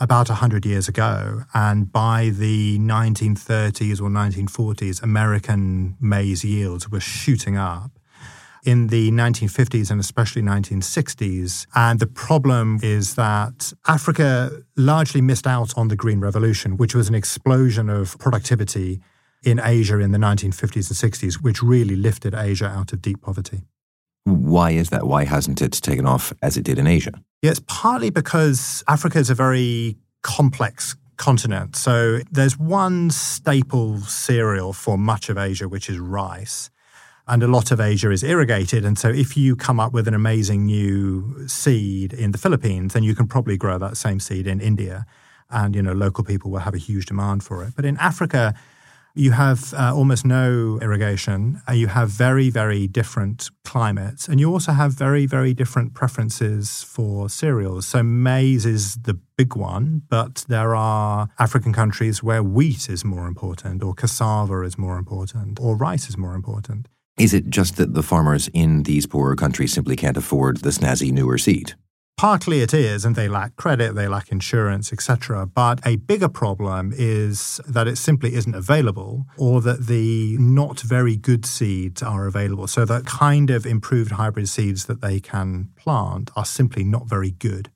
about 0.00 0.28
100 0.28 0.64
years 0.64 0.88
ago. 0.88 1.42
And 1.54 1.92
by 1.92 2.30
the 2.30 2.78
1930s 2.78 4.00
or 4.00 4.08
1940s, 4.08 5.02
American 5.02 5.96
maize 6.00 6.44
yields 6.44 6.88
were 6.90 7.00
shooting 7.00 7.56
up 7.56 7.92
in 8.64 8.88
the 8.88 9.10
1950s 9.10 9.90
and 9.90 10.00
especially 10.00 10.42
1960s. 10.42 11.66
And 11.74 11.98
the 11.98 12.06
problem 12.06 12.80
is 12.82 13.14
that 13.14 13.72
Africa 13.86 14.50
largely 14.76 15.20
missed 15.20 15.46
out 15.46 15.76
on 15.76 15.88
the 15.88 15.96
Green 15.96 16.20
Revolution, 16.20 16.76
which 16.76 16.94
was 16.94 17.08
an 17.08 17.14
explosion 17.14 17.88
of 17.88 18.18
productivity 18.18 19.00
in 19.42 19.60
Asia 19.62 19.98
in 19.98 20.12
the 20.12 20.18
1950s 20.18 21.02
and 21.02 21.12
60s, 21.12 21.42
which 21.42 21.62
really 21.62 21.96
lifted 21.96 22.34
Asia 22.34 22.66
out 22.66 22.92
of 22.92 23.00
deep 23.00 23.22
poverty. 23.22 23.62
Why 24.30 24.70
is 24.70 24.90
that? 24.90 25.06
Why 25.06 25.24
hasn't 25.24 25.60
it 25.60 25.72
taken 25.72 26.06
off 26.06 26.32
as 26.42 26.56
it 26.56 26.64
did 26.64 26.78
in 26.78 26.86
Asia? 26.86 27.12
Yeah, 27.42 27.50
it's 27.50 27.62
partly 27.66 28.10
because 28.10 28.84
Africa 28.88 29.18
is 29.18 29.30
a 29.30 29.34
very 29.34 29.96
complex 30.22 30.96
continent. 31.16 31.76
So 31.76 32.20
there's 32.30 32.58
one 32.58 33.10
staple 33.10 34.00
cereal 34.00 34.72
for 34.72 34.96
much 34.96 35.28
of 35.28 35.36
Asia, 35.36 35.68
which 35.68 35.90
is 35.90 35.98
rice. 35.98 36.70
And 37.28 37.42
a 37.42 37.46
lot 37.46 37.70
of 37.70 37.80
Asia 37.80 38.10
is 38.10 38.24
irrigated. 38.24 38.84
And 38.84 38.98
so 38.98 39.08
if 39.08 39.36
you 39.36 39.54
come 39.54 39.78
up 39.78 39.92
with 39.92 40.08
an 40.08 40.14
amazing 40.14 40.66
new 40.66 41.46
seed 41.46 42.12
in 42.12 42.32
the 42.32 42.38
Philippines, 42.38 42.94
then 42.94 43.02
you 43.02 43.14
can 43.14 43.28
probably 43.28 43.56
grow 43.56 43.78
that 43.78 43.96
same 43.96 44.18
seed 44.18 44.46
in 44.46 44.60
India. 44.60 45.04
And, 45.50 45.74
you 45.76 45.82
know, 45.82 45.92
local 45.92 46.24
people 46.24 46.50
will 46.50 46.60
have 46.60 46.74
a 46.74 46.78
huge 46.78 47.06
demand 47.06 47.44
for 47.44 47.62
it. 47.62 47.74
But 47.76 47.84
in 47.84 47.96
Africa, 47.98 48.54
you 49.20 49.32
have 49.32 49.74
uh, 49.74 49.94
almost 49.94 50.24
no 50.24 50.78
irrigation. 50.80 51.60
Uh, 51.68 51.72
you 51.72 51.88
have 51.88 52.08
very, 52.08 52.48
very 52.48 52.86
different 52.86 53.50
climates. 53.64 54.26
And 54.28 54.40
you 54.40 54.50
also 54.50 54.72
have 54.72 54.94
very, 54.94 55.26
very 55.26 55.52
different 55.52 55.92
preferences 55.92 56.82
for 56.82 57.28
cereals. 57.28 57.86
So 57.86 58.02
maize 58.02 58.64
is 58.64 58.96
the 58.96 59.18
big 59.36 59.54
one, 59.54 60.02
but 60.08 60.46
there 60.48 60.74
are 60.74 61.28
African 61.38 61.72
countries 61.74 62.22
where 62.22 62.42
wheat 62.42 62.88
is 62.88 63.04
more 63.04 63.26
important, 63.26 63.82
or 63.82 63.92
cassava 63.94 64.62
is 64.62 64.78
more 64.78 64.96
important, 64.96 65.60
or 65.60 65.76
rice 65.76 66.08
is 66.08 66.16
more 66.16 66.34
important. 66.34 66.88
Is 67.18 67.34
it 67.34 67.50
just 67.50 67.76
that 67.76 67.92
the 67.92 68.02
farmers 68.02 68.48
in 68.54 68.84
these 68.84 69.06
poorer 69.06 69.36
countries 69.36 69.72
simply 69.74 69.96
can't 69.96 70.16
afford 70.16 70.58
the 70.58 70.70
snazzy 70.70 71.12
newer 71.12 71.36
seed? 71.36 71.74
Partly 72.20 72.60
it 72.60 72.74
is, 72.74 73.06
and 73.06 73.16
they 73.16 73.28
lack 73.28 73.56
credit, 73.56 73.94
they 73.94 74.06
lack 74.06 74.30
insurance, 74.30 74.92
etc. 74.92 75.46
But 75.46 75.80
a 75.86 75.96
bigger 75.96 76.28
problem 76.28 76.92
is 76.94 77.62
that 77.66 77.88
it 77.88 77.96
simply 77.96 78.34
isn't 78.34 78.54
available, 78.54 79.24
or 79.38 79.62
that 79.62 79.86
the 79.86 80.36
not 80.38 80.80
very 80.80 81.16
good 81.16 81.46
seeds 81.46 82.02
are 82.02 82.26
available. 82.26 82.66
So 82.66 82.84
that 82.84 83.06
kind 83.06 83.48
of 83.48 83.64
improved 83.64 84.10
hybrid 84.10 84.50
seeds 84.50 84.84
that 84.84 85.00
they 85.00 85.18
can 85.18 85.70
plant 85.76 86.30
are 86.36 86.44
simply 86.44 86.84
not 86.84 87.08
very 87.08 87.30
good. 87.30 87.70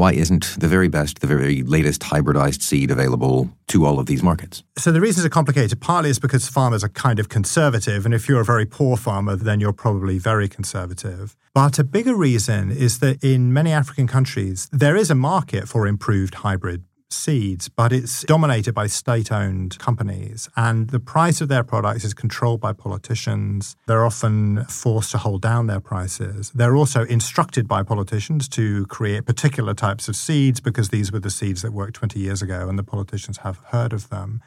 Why 0.00 0.12
isn't 0.12 0.56
the 0.58 0.66
very 0.66 0.88
best, 0.88 1.20
the 1.20 1.26
very 1.26 1.62
latest 1.62 2.00
hybridized 2.00 2.62
seed 2.62 2.90
available 2.90 3.50
to 3.66 3.84
all 3.84 3.98
of 3.98 4.06
these 4.06 4.22
markets? 4.22 4.62
So 4.78 4.92
the 4.92 5.00
reasons 5.00 5.26
are 5.26 5.28
complicated. 5.28 5.78
Partly 5.78 6.08
is 6.08 6.18
because 6.18 6.48
farmers 6.48 6.82
are 6.82 6.88
kind 6.88 7.18
of 7.18 7.28
conservative, 7.28 8.06
and 8.06 8.14
if 8.14 8.26
you're 8.26 8.40
a 8.40 8.44
very 8.44 8.64
poor 8.64 8.96
farmer, 8.96 9.36
then 9.36 9.60
you're 9.60 9.74
probably 9.74 10.16
very 10.16 10.48
conservative. 10.48 11.36
But 11.52 11.78
a 11.78 11.84
bigger 11.84 12.14
reason 12.14 12.70
is 12.70 13.00
that 13.00 13.22
in 13.22 13.52
many 13.52 13.72
African 13.72 14.06
countries, 14.06 14.70
there 14.72 14.96
is 14.96 15.10
a 15.10 15.14
market 15.14 15.68
for 15.68 15.86
improved 15.86 16.36
hybrid 16.36 16.82
seeds, 17.12 17.68
but 17.68 17.92
it's 17.92 18.22
dominated 18.24 18.74
by 18.74 18.86
state 18.86 19.32
owned 19.32 19.78
companies. 19.78 20.48
And 20.56 20.88
the 20.90 21.00
price 21.00 21.40
of 21.40 21.48
their 21.48 21.64
products 21.64 22.04
is 22.04 22.14
controlled 22.14 22.60
by 22.60 22.72
politicians. 22.72 23.76
They're 23.86 24.04
often 24.04 24.64
forced 24.64 25.10
to 25.12 25.18
hold 25.18 25.42
down 25.42 25.66
their 25.66 25.80
prices. 25.80 26.50
They're 26.50 26.76
also 26.76 27.04
instructed 27.04 27.68
by 27.68 27.82
politicians 27.82 28.48
to 28.50 28.86
create 28.86 29.26
particular 29.26 29.74
types 29.74 30.08
of 30.08 30.16
seeds 30.16 30.60
because 30.60 30.88
these 30.90 31.12
were 31.12 31.20
the 31.20 31.30
seeds 31.30 31.62
that 31.62 31.72
worked 31.72 31.94
20 31.94 32.18
years 32.18 32.42
ago 32.42 32.68
and 32.68 32.78
the 32.78 32.84
politicians 32.84 33.38
have 33.38 33.58
heard 33.66 33.92
of 33.92 34.08
them. 34.10 34.40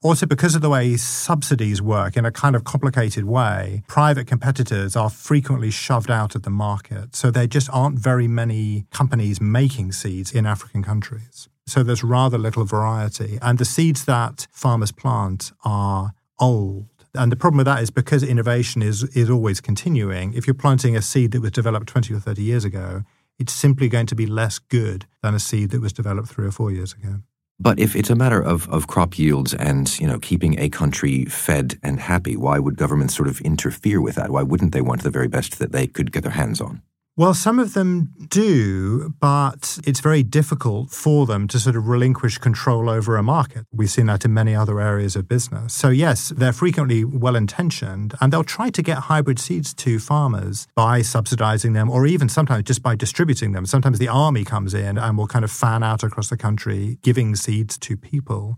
Also, 0.00 0.26
because 0.26 0.54
of 0.54 0.62
the 0.62 0.70
way 0.70 0.96
subsidies 0.96 1.82
work 1.82 2.16
in 2.16 2.24
a 2.24 2.30
kind 2.30 2.54
of 2.54 2.62
complicated 2.62 3.24
way, 3.24 3.82
private 3.88 4.28
competitors 4.28 4.94
are 4.94 5.10
frequently 5.10 5.72
shoved 5.72 6.08
out 6.08 6.36
of 6.36 6.44
the 6.44 6.50
market. 6.50 7.16
So 7.16 7.32
there 7.32 7.48
just 7.48 7.68
aren't 7.72 7.98
very 7.98 8.28
many 8.28 8.86
companies 8.92 9.40
making 9.40 9.90
seeds 9.90 10.30
in 10.32 10.46
African 10.46 10.84
countries. 10.84 11.48
So 11.68 11.82
there's 11.82 12.02
rather 12.02 12.38
little 12.38 12.64
variety. 12.64 13.38
And 13.42 13.58
the 13.58 13.64
seeds 13.64 14.04
that 14.06 14.46
farmers 14.50 14.92
plant 14.92 15.52
are 15.64 16.12
old. 16.40 16.86
And 17.14 17.32
the 17.32 17.36
problem 17.36 17.58
with 17.58 17.66
that 17.66 17.82
is 17.82 17.90
because 17.90 18.22
innovation 18.22 18.82
is, 18.82 19.04
is 19.16 19.30
always 19.30 19.60
continuing, 19.60 20.34
if 20.34 20.46
you're 20.46 20.54
planting 20.54 20.96
a 20.96 21.02
seed 21.02 21.32
that 21.32 21.42
was 21.42 21.52
developed 21.52 21.88
20 21.88 22.14
or 22.14 22.20
30 22.20 22.42
years 22.42 22.64
ago, 22.64 23.02
it's 23.38 23.52
simply 23.52 23.88
going 23.88 24.06
to 24.06 24.14
be 24.14 24.26
less 24.26 24.58
good 24.58 25.06
than 25.22 25.34
a 25.34 25.38
seed 25.38 25.70
that 25.70 25.80
was 25.80 25.92
developed 25.92 26.28
three 26.28 26.46
or 26.46 26.50
four 26.50 26.70
years 26.70 26.92
ago. 26.92 27.20
But 27.60 27.80
if 27.80 27.96
it's 27.96 28.10
a 28.10 28.14
matter 28.14 28.40
of, 28.40 28.68
of 28.68 28.86
crop 28.86 29.18
yields 29.18 29.52
and 29.52 29.98
you 29.98 30.06
know 30.06 30.18
keeping 30.20 30.58
a 30.60 30.68
country 30.68 31.24
fed 31.24 31.78
and 31.82 31.98
happy, 31.98 32.36
why 32.36 32.58
would 32.58 32.76
governments 32.76 33.16
sort 33.16 33.28
of 33.28 33.40
interfere 33.40 34.00
with 34.00 34.14
that? 34.14 34.30
Why 34.30 34.42
wouldn't 34.42 34.72
they 34.72 34.80
want 34.80 35.02
the 35.02 35.10
very 35.10 35.28
best 35.28 35.58
that 35.58 35.72
they 35.72 35.86
could 35.86 36.12
get 36.12 36.22
their 36.22 36.32
hands 36.32 36.60
on? 36.60 36.82
Well, 37.18 37.34
some 37.34 37.58
of 37.58 37.74
them 37.74 38.10
do, 38.28 39.12
but 39.18 39.80
it's 39.84 39.98
very 39.98 40.22
difficult 40.22 40.90
for 40.90 41.26
them 41.26 41.48
to 41.48 41.58
sort 41.58 41.74
of 41.74 41.88
relinquish 41.88 42.38
control 42.38 42.88
over 42.88 43.16
a 43.16 43.24
market. 43.24 43.64
We've 43.72 43.90
seen 43.90 44.06
that 44.06 44.24
in 44.24 44.32
many 44.32 44.54
other 44.54 44.80
areas 44.80 45.16
of 45.16 45.26
business. 45.26 45.74
So, 45.74 45.88
yes, 45.88 46.28
they're 46.28 46.52
frequently 46.52 47.04
well 47.04 47.34
intentioned 47.34 48.14
and 48.20 48.32
they'll 48.32 48.44
try 48.44 48.70
to 48.70 48.82
get 48.82 48.98
hybrid 48.98 49.40
seeds 49.40 49.74
to 49.74 49.98
farmers 49.98 50.68
by 50.76 51.02
subsidizing 51.02 51.72
them 51.72 51.90
or 51.90 52.06
even 52.06 52.28
sometimes 52.28 52.62
just 52.62 52.84
by 52.84 52.94
distributing 52.94 53.50
them. 53.50 53.66
Sometimes 53.66 53.98
the 53.98 54.06
army 54.06 54.44
comes 54.44 54.72
in 54.72 54.96
and 54.96 55.18
will 55.18 55.26
kind 55.26 55.44
of 55.44 55.50
fan 55.50 55.82
out 55.82 56.04
across 56.04 56.30
the 56.30 56.36
country 56.36 56.98
giving 57.02 57.34
seeds 57.34 57.76
to 57.78 57.96
people 57.96 58.56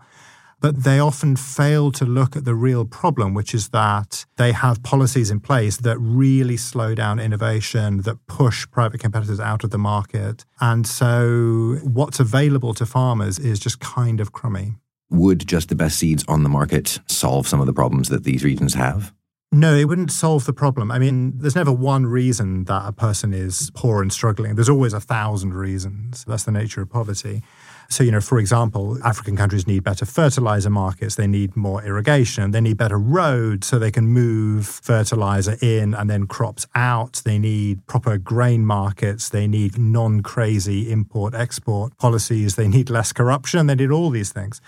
but 0.60 0.84
they 0.84 0.98
often 0.98 1.36
fail 1.36 1.90
to 1.92 2.04
look 2.04 2.36
at 2.36 2.44
the 2.44 2.54
real 2.54 2.84
problem, 2.84 3.34
which 3.34 3.54
is 3.54 3.70
that 3.70 4.26
they 4.36 4.52
have 4.52 4.82
policies 4.82 5.30
in 5.30 5.40
place 5.40 5.78
that 5.78 5.98
really 5.98 6.56
slow 6.56 6.94
down 6.94 7.18
innovation, 7.18 8.02
that 8.02 8.26
push 8.26 8.66
private 8.70 9.00
competitors 9.00 9.40
out 9.40 9.64
of 9.64 9.70
the 9.70 9.78
market. 9.78 10.44
And 10.60 10.86
so 10.86 11.78
what's 11.82 12.20
available 12.20 12.74
to 12.74 12.86
farmers 12.86 13.38
is 13.38 13.58
just 13.58 13.80
kind 13.80 14.20
of 14.20 14.32
crummy. 14.32 14.74
Would 15.10 15.46
just 15.46 15.68
the 15.68 15.74
best 15.74 15.98
seeds 15.98 16.24
on 16.28 16.44
the 16.44 16.48
market 16.48 17.00
solve 17.06 17.48
some 17.48 17.60
of 17.60 17.66
the 17.66 17.72
problems 17.72 18.08
that 18.10 18.24
these 18.24 18.44
regions 18.44 18.74
have? 18.74 19.12
No, 19.52 19.74
it 19.74 19.86
wouldn't 19.86 20.12
solve 20.12 20.44
the 20.44 20.52
problem. 20.52 20.92
I 20.92 21.00
mean, 21.00 21.36
there's 21.38 21.56
never 21.56 21.72
one 21.72 22.06
reason 22.06 22.64
that 22.64 22.86
a 22.86 22.92
person 22.92 23.34
is 23.34 23.72
poor 23.74 24.00
and 24.00 24.12
struggling. 24.12 24.54
There's 24.54 24.68
always 24.68 24.92
a 24.92 25.00
thousand 25.00 25.54
reasons. 25.54 26.24
That's 26.24 26.44
the 26.44 26.52
nature 26.52 26.82
of 26.82 26.90
poverty. 26.90 27.42
So, 27.92 28.04
you 28.04 28.12
know, 28.12 28.20
for 28.20 28.38
example, 28.38 28.98
African 29.04 29.36
countries 29.36 29.66
need 29.66 29.82
better 29.82 30.06
fertilizer 30.06 30.70
markets, 30.70 31.16
they 31.16 31.26
need 31.26 31.56
more 31.56 31.84
irrigation, 31.84 32.52
they 32.52 32.60
need 32.60 32.76
better 32.76 32.96
roads 32.96 33.66
so 33.66 33.80
they 33.80 33.90
can 33.90 34.06
move 34.06 34.68
fertilizer 34.68 35.56
in 35.60 35.94
and 35.94 36.08
then 36.08 36.28
crops 36.28 36.68
out. 36.76 37.20
They 37.24 37.36
need 37.36 37.84
proper 37.88 38.16
grain 38.16 38.64
markets, 38.64 39.28
they 39.28 39.48
need 39.48 39.76
non 39.76 40.22
crazy 40.22 40.92
import 40.92 41.34
export 41.34 41.96
policies, 41.98 42.54
they 42.54 42.68
need 42.68 42.90
less 42.90 43.12
corruption, 43.12 43.66
they 43.66 43.74
need 43.74 43.90
all 43.90 44.10
these 44.10 44.32
things. 44.32 44.60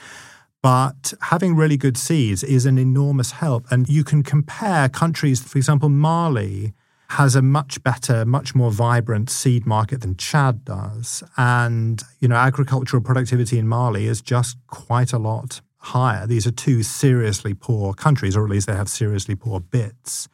But 0.61 1.15
having 1.21 1.55
really 1.55 1.77
good 1.77 1.97
seeds 1.97 2.43
is 2.43 2.67
an 2.67 2.77
enormous 2.77 3.33
help. 3.33 3.67
And 3.71 3.89
you 3.89 4.03
can 4.03 4.25
compare 4.25 4.89
countries, 4.89 5.41
for 5.41 5.59
example, 5.59 5.89
Mali 5.89 6.73
has 7.13 7.37
a 7.37 7.43
much 7.43 7.83
better, 7.83 8.25
much 8.25 8.55
more 8.55 8.71
vibrant 8.71 9.29
seed 9.29 9.67
market 9.67 10.01
than 10.01 10.17
Chad 10.17 10.65
does. 10.65 11.23
And, 11.37 12.03
you 12.21 12.29
know, 12.29 12.37
agricultural 12.37 13.03
productivity 13.03 13.59
in 13.59 13.69
Mali 13.69 14.07
is 14.07 14.23
just 14.23 14.57
quite 14.67 15.13
a 15.13 15.19
lot 15.19 15.61
higher. 15.77 16.27
These 16.27 16.47
are 16.47 16.51
two 16.51 16.83
seriously 16.83 17.53
poor 17.53 17.93
countries, 17.93 18.35
or 18.35 18.45
at 18.45 18.51
least 18.51 18.67
they 18.67 18.75
have 18.75 18.89
seriously 18.89 19.35
poor 19.35 19.61
bits. 19.61 20.27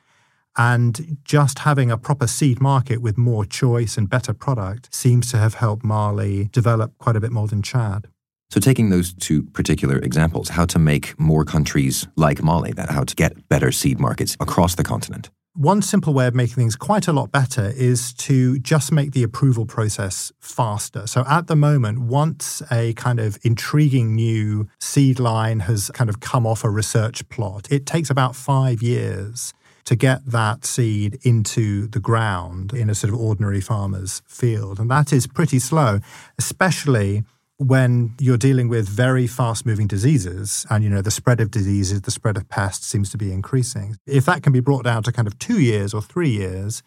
And 0.56 1.18
just 1.24 1.60
having 1.60 1.90
a 1.90 1.98
proper 1.98 2.28
seed 2.28 2.60
market 2.60 3.02
with 3.02 3.18
more 3.18 3.44
choice 3.44 3.98
and 3.98 4.08
better 4.08 4.32
product 4.32 4.94
seems 4.94 5.32
to 5.32 5.38
have 5.38 5.54
helped 5.54 5.84
Mali 5.84 6.48
develop 6.52 6.96
quite 6.98 7.16
a 7.16 7.20
bit 7.20 7.32
more 7.32 7.48
than 7.48 7.60
Chad. 7.60 8.06
So, 8.50 8.60
taking 8.60 8.90
those 8.90 9.12
two 9.12 9.42
particular 9.42 9.98
examples, 9.98 10.50
how 10.50 10.64
to 10.66 10.78
make 10.78 11.18
more 11.18 11.44
countries 11.44 12.06
like 12.16 12.42
Mali, 12.42 12.72
that 12.72 12.90
how 12.90 13.02
to 13.04 13.14
get 13.14 13.48
better 13.48 13.72
seed 13.72 13.98
markets 13.98 14.36
across 14.40 14.74
the 14.74 14.84
continent. 14.84 15.28
One 15.58 15.82
simple 15.82 16.14
way 16.14 16.28
of 16.28 16.36
making 16.36 16.54
things 16.54 16.76
quite 16.76 17.08
a 17.08 17.12
lot 17.12 17.32
better 17.32 17.72
is 17.74 18.12
to 18.12 18.60
just 18.60 18.92
make 18.92 19.10
the 19.10 19.24
approval 19.24 19.66
process 19.66 20.30
faster. 20.38 21.08
So 21.08 21.24
at 21.28 21.48
the 21.48 21.56
moment, 21.56 21.98
once 21.98 22.62
a 22.70 22.92
kind 22.92 23.18
of 23.18 23.36
intriguing 23.42 24.14
new 24.14 24.68
seed 24.78 25.18
line 25.18 25.58
has 25.58 25.90
kind 25.94 26.08
of 26.08 26.20
come 26.20 26.46
off 26.46 26.62
a 26.62 26.70
research 26.70 27.28
plot, 27.28 27.66
it 27.72 27.86
takes 27.86 28.08
about 28.08 28.36
five 28.36 28.84
years 28.84 29.52
to 29.86 29.96
get 29.96 30.24
that 30.26 30.64
seed 30.64 31.18
into 31.24 31.88
the 31.88 31.98
ground 31.98 32.72
in 32.72 32.88
a 32.88 32.94
sort 32.94 33.12
of 33.12 33.18
ordinary 33.18 33.60
farmer's 33.60 34.22
field. 34.28 34.78
And 34.78 34.88
that 34.92 35.12
is 35.12 35.26
pretty 35.26 35.58
slow, 35.58 35.98
especially 36.38 37.24
when 37.58 38.14
you're 38.20 38.38
dealing 38.38 38.68
with 38.68 38.88
very 38.88 39.26
fast 39.26 39.66
moving 39.66 39.88
diseases 39.88 40.64
and 40.70 40.84
you 40.84 40.88
know 40.88 41.02
the 41.02 41.10
spread 41.10 41.40
of 41.40 41.50
diseases 41.50 42.02
the 42.02 42.10
spread 42.10 42.36
of 42.36 42.48
pests 42.48 42.86
seems 42.86 43.10
to 43.10 43.18
be 43.18 43.32
increasing. 43.32 43.96
If 44.06 44.26
that 44.26 44.44
can 44.44 44.52
be 44.52 44.60
brought 44.60 44.84
down 44.84 45.02
to 45.02 45.12
kind 45.12 45.26
of 45.26 45.38
2 45.40 45.60
years 45.60 45.92
or 45.92 46.00
3 46.00 46.30
years 46.30 46.82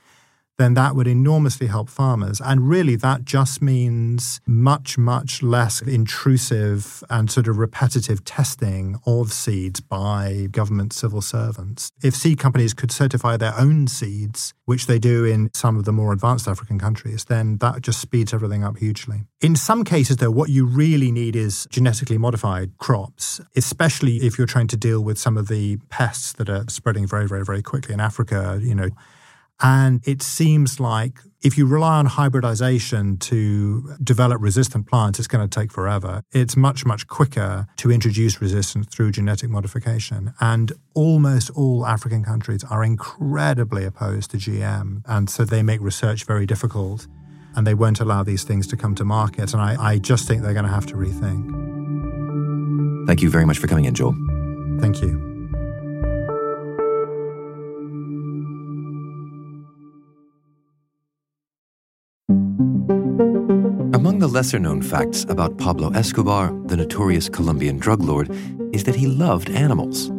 then 0.61 0.75
that 0.75 0.95
would 0.95 1.07
enormously 1.07 1.67
help 1.67 1.89
farmers. 1.89 2.39
And 2.39 2.69
really, 2.69 2.95
that 2.97 3.25
just 3.25 3.61
means 3.61 4.39
much, 4.45 4.97
much 4.97 5.41
less 5.41 5.81
intrusive 5.81 7.03
and 7.09 7.31
sort 7.31 7.47
of 7.47 7.57
repetitive 7.57 8.23
testing 8.23 8.99
of 9.05 9.33
seeds 9.33 9.79
by 9.79 10.47
government 10.51 10.93
civil 10.93 11.21
servants. 11.21 11.91
If 12.03 12.15
seed 12.15 12.37
companies 12.37 12.73
could 12.73 12.91
certify 12.91 13.37
their 13.37 13.53
own 13.57 13.87
seeds, 13.87 14.53
which 14.65 14.85
they 14.85 14.99
do 14.99 15.25
in 15.25 15.49
some 15.53 15.77
of 15.77 15.85
the 15.85 15.91
more 15.91 16.13
advanced 16.13 16.47
African 16.47 16.79
countries, 16.79 17.25
then 17.25 17.57
that 17.57 17.81
just 17.81 17.99
speeds 17.99 18.33
everything 18.33 18.63
up 18.63 18.77
hugely. 18.77 19.25
In 19.41 19.55
some 19.55 19.83
cases, 19.83 20.17
though, 20.17 20.31
what 20.31 20.49
you 20.49 20.65
really 20.65 21.11
need 21.11 21.35
is 21.35 21.67
genetically 21.71 22.17
modified 22.17 22.77
crops, 22.77 23.41
especially 23.55 24.17
if 24.17 24.37
you're 24.37 24.47
trying 24.47 24.67
to 24.67 24.77
deal 24.77 25.01
with 25.01 25.17
some 25.17 25.37
of 25.37 25.47
the 25.47 25.77
pests 25.89 26.33
that 26.33 26.49
are 26.49 26.65
spreading 26.69 27.07
very, 27.07 27.27
very, 27.27 27.43
very 27.43 27.63
quickly 27.63 27.93
in 27.93 27.99
Africa. 27.99 28.59
You 28.61 28.75
know, 28.75 28.89
and 29.61 30.05
it 30.07 30.21
seems 30.21 30.79
like 30.79 31.19
if 31.41 31.57
you 31.57 31.65
rely 31.65 31.97
on 31.97 32.05
hybridization 32.05 33.17
to 33.17 33.95
develop 34.03 34.41
resistant 34.41 34.87
plants, 34.87 35.17
it's 35.19 35.27
going 35.27 35.47
to 35.47 35.59
take 35.59 35.71
forever. 35.71 36.21
It's 36.31 36.55
much, 36.55 36.85
much 36.85 37.07
quicker 37.07 37.67
to 37.77 37.91
introduce 37.91 38.39
resistance 38.41 38.87
through 38.87 39.11
genetic 39.11 39.49
modification. 39.49 40.33
And 40.39 40.71
almost 40.93 41.49
all 41.51 41.85
African 41.85 42.23
countries 42.23 42.63
are 42.69 42.83
incredibly 42.83 43.85
opposed 43.85 44.31
to 44.31 44.37
GM. 44.37 45.01
And 45.07 45.29
so 45.29 45.43
they 45.43 45.63
make 45.63 45.81
research 45.81 46.25
very 46.25 46.45
difficult 46.45 47.07
and 47.55 47.65
they 47.65 47.73
won't 47.73 47.99
allow 47.99 48.23
these 48.23 48.43
things 48.43 48.67
to 48.67 48.77
come 48.77 48.95
to 48.95 49.03
market. 49.03 49.53
And 49.53 49.61
I, 49.61 49.93
I 49.93 49.97
just 49.97 50.27
think 50.27 50.43
they're 50.43 50.53
going 50.53 50.65
to 50.65 50.71
have 50.71 50.85
to 50.87 50.95
rethink. 50.95 51.71
Thank 53.07 53.21
you 53.21 53.29
very 53.29 53.45
much 53.45 53.57
for 53.57 53.67
coming 53.67 53.85
in, 53.85 53.95
Joel. 53.95 54.15
Thank 54.79 55.01
you. 55.01 55.30
Among 64.11 64.19
the 64.19 64.27
lesser 64.27 64.59
known 64.59 64.81
facts 64.81 65.25
about 65.29 65.57
Pablo 65.57 65.89
Escobar, 65.91 66.51
the 66.65 66.75
notorious 66.75 67.29
Colombian 67.29 67.77
drug 67.77 68.01
lord, 68.01 68.29
is 68.73 68.83
that 68.83 68.93
he 68.93 69.07
loved 69.07 69.49
animals. 69.49 70.09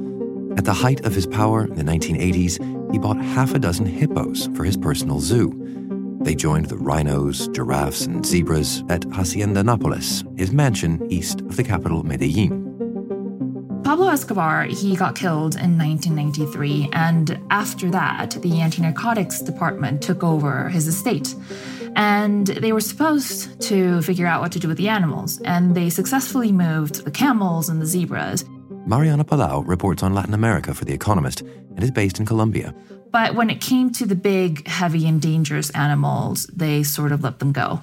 At 0.57 0.64
the 0.64 0.72
height 0.72 1.05
of 1.05 1.14
his 1.14 1.26
power 1.26 1.66
in 1.66 1.74
the 1.74 1.85
1980s, 1.85 2.90
he 2.90 2.98
bought 2.98 3.18
half 3.18 3.52
a 3.52 3.59
dozen 3.59 3.85
hippos 3.85 4.48
for 4.57 4.64
his 4.64 4.78
personal 4.78 5.20
zoo. 5.20 5.52
They 6.22 6.35
joined 6.35 6.70
the 6.70 6.78
rhinos, 6.78 7.48
giraffes, 7.48 8.07
and 8.07 8.24
zebras 8.24 8.83
at 8.88 9.05
Hacienda 9.12 9.62
Nápoles, 9.62 10.24
his 10.38 10.52
mansion 10.52 11.07
east 11.12 11.42
of 11.42 11.57
the 11.57 11.62
capital 11.62 12.02
Medellin. 12.02 12.62
Pablo 13.85 14.09
Escobar, 14.09 14.62
he 14.64 14.96
got 14.96 15.16
killed 15.16 15.57
in 15.57 15.76
1993, 15.76 16.88
and 16.94 17.38
after 17.50 17.90
that, 17.90 18.31
the 18.40 18.59
anti 18.59 18.81
narcotics 18.81 19.42
department 19.42 20.00
took 20.00 20.24
over 20.24 20.70
his 20.70 20.87
estate 20.87 21.35
and 21.96 22.46
they 22.46 22.72
were 22.72 22.81
supposed 22.81 23.61
to 23.62 24.02
figure 24.02 24.26
out 24.26 24.40
what 24.40 24.52
to 24.52 24.59
do 24.59 24.68
with 24.68 24.76
the 24.76 24.88
animals, 24.88 25.40
and 25.42 25.74
they 25.74 25.90
successfully 25.90 26.52
moved 26.52 27.05
the 27.05 27.11
camels 27.11 27.68
and 27.68 27.81
the 27.81 27.87
zebras. 27.87 28.44
Mariana 28.87 29.24
Palau 29.24 29.62
reports 29.66 30.02
on 30.02 30.14
Latin 30.14 30.35
America 30.35 30.74
for 30.74 30.85
The 30.85 30.92
Economist 30.92 31.40
and 31.40 31.83
is 31.83 31.90
based 31.90 32.18
in 32.18 32.26
Colombia. 32.26 32.74
But 33.11 33.35
when 33.35 33.50
it 33.50 33.61
came 33.61 33.92
to 33.92 34.07
the 34.07 34.14
big, 34.14 34.66
heavy, 34.66 35.07
and 35.07 35.20
dangerous 35.20 35.70
animals, 35.70 36.46
they 36.46 36.83
sort 36.83 37.12
of 37.12 37.22
let 37.22 37.38
them 37.38 37.52
go. 37.52 37.83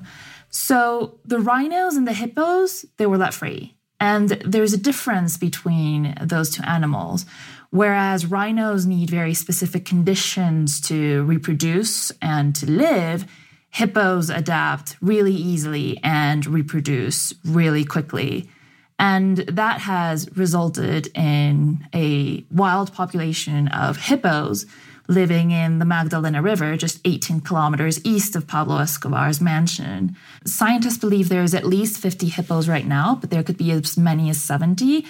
So 0.50 1.19
the 1.24 1.39
rhinos 1.39 1.95
and 1.95 2.08
the 2.08 2.13
hippos, 2.13 2.86
they 2.98 3.06
were 3.06 3.17
let 3.17 3.34
free. 3.34 3.76
And 4.00 4.30
there's 4.30 4.74
a 4.74 4.78
difference 4.78 5.38
between 5.38 6.15
those 6.22 6.50
two 6.50 6.63
animals. 6.63 7.26
Whereas 7.69 8.26
rhinos 8.26 8.86
need 8.86 9.10
very 9.10 9.34
specific 9.34 9.86
conditions 9.86 10.82
to 10.82 11.24
reproduce 11.26 12.12
and 12.22 12.56
to 12.56 12.65
live, 12.65 13.26
hippos 13.69 14.29
adapt 14.29 14.95
really 15.01 15.34
easily 15.34 15.99
and 16.03 16.45
reproduce 16.45 17.34
really 17.45 17.86
quickly. 17.86 18.49
And 18.97 19.38
that 19.38 19.79
has 19.82 20.29
resulted 20.36 21.08
in 21.15 21.88
a 21.93 22.45
wild 22.51 22.93
population 22.93 23.69
of 23.69 23.97
hippos 23.97 24.65
living 25.08 25.49
in 25.51 25.79
the 25.79 25.86
Magdalena 25.86 26.41
River, 26.41 26.77
just 26.77 26.99
18 27.03 27.41
kilometers 27.41 27.99
east 28.05 28.36
of 28.36 28.45
Pablo 28.45 28.77
Escobar's 28.77 29.41
mansion. 29.41 30.15
Scientists 30.45 30.99
believe 30.99 31.29
there 31.29 31.43
is 31.43 31.55
at 31.55 31.65
least 31.65 31.99
50 31.99 32.27
hippos 32.27 32.69
right 32.69 32.86
now, 32.86 33.15
but 33.19 33.32
there 33.32 33.41
could 33.41 33.58
be 33.58 33.71
as 33.71 33.97
many 33.97 34.29
as 34.29 34.41
70. 34.41 35.05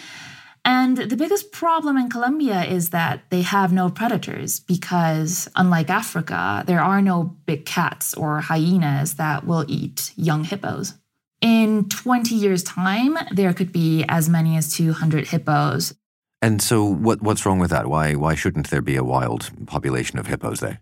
And 0.65 0.98
the 0.98 1.15
biggest 1.15 1.52
problem 1.52 1.98
in 1.98 2.10
Colombia 2.10 2.63
is 2.63 2.89
that 2.89 3.30
they 3.30 3.41
have 3.41 3.72
no 3.72 3.89
predators 3.89 4.60
because, 4.60 5.50
unlike 5.56 5.89
Africa, 5.89 6.63
there 6.67 6.82
are 6.82 7.02
no 7.02 7.38
big 7.45 7.65
cats 7.65 8.13
or 8.13 8.41
hyenas 8.41 9.15
that 9.15 9.45
will 9.45 9.65
eat 9.67 10.12
young 10.15 10.43
hippos. 10.43 10.93
In 11.41 11.88
20 11.88 12.36
years' 12.36 12.63
time, 12.63 13.17
there 13.32 13.54
could 13.54 13.72
be 13.72 14.04
as 14.10 14.28
many 14.28 14.58
as 14.58 14.74
200 14.74 15.28
hippos. 15.28 15.93
And 16.41 16.62
so, 16.62 16.84
what, 16.84 17.22
what's 17.22 17.45
wrong 17.45 17.60
with 17.60 17.69
that? 17.69 17.88
Why, 17.88 18.15
why 18.15 18.36
shouldn't 18.36 18.69
there 18.69 18.82
be 18.82 18.95
a 18.95 19.04
wild 19.04 19.50
population 19.65 20.19
of 20.19 20.28
hippos 20.28 20.60
there? 20.60 20.82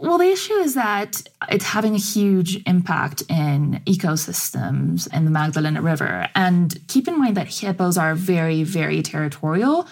Well, 0.00 0.18
the 0.18 0.30
issue 0.30 0.54
is 0.54 0.74
that 0.74 1.22
it's 1.50 1.64
having 1.64 1.96
a 1.96 1.98
huge 1.98 2.62
impact 2.66 3.22
in 3.28 3.82
ecosystems 3.84 5.12
in 5.12 5.24
the 5.24 5.30
Magdalena 5.30 5.82
River. 5.82 6.28
And 6.36 6.78
keep 6.86 7.08
in 7.08 7.18
mind 7.18 7.36
that 7.36 7.48
hippos 7.48 7.98
are 7.98 8.14
very, 8.14 8.62
very 8.62 9.02
territorial. 9.02 9.88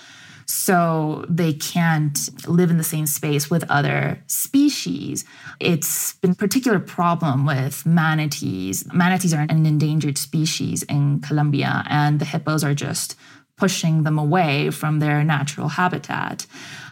So 0.46 1.24
they 1.28 1.52
can't 1.54 2.16
live 2.46 2.70
in 2.70 2.78
the 2.78 2.84
same 2.84 3.06
space 3.06 3.50
with 3.50 3.68
other 3.68 4.22
species. 4.28 5.24
It's 5.58 6.12
been 6.14 6.30
a 6.30 6.36
particular 6.36 6.78
problem 6.78 7.44
with 7.44 7.84
manatees. 7.84 8.84
Manatees 8.92 9.34
are 9.34 9.40
an 9.48 9.66
endangered 9.66 10.18
species 10.18 10.84
in 10.84 11.18
Colombia, 11.20 11.82
and 11.88 12.20
the 12.20 12.24
hippos 12.24 12.62
are 12.62 12.74
just 12.74 13.16
pushing 13.56 14.04
them 14.04 14.18
away 14.18 14.70
from 14.70 15.00
their 15.00 15.24
natural 15.24 15.68
habitat. 15.68 16.46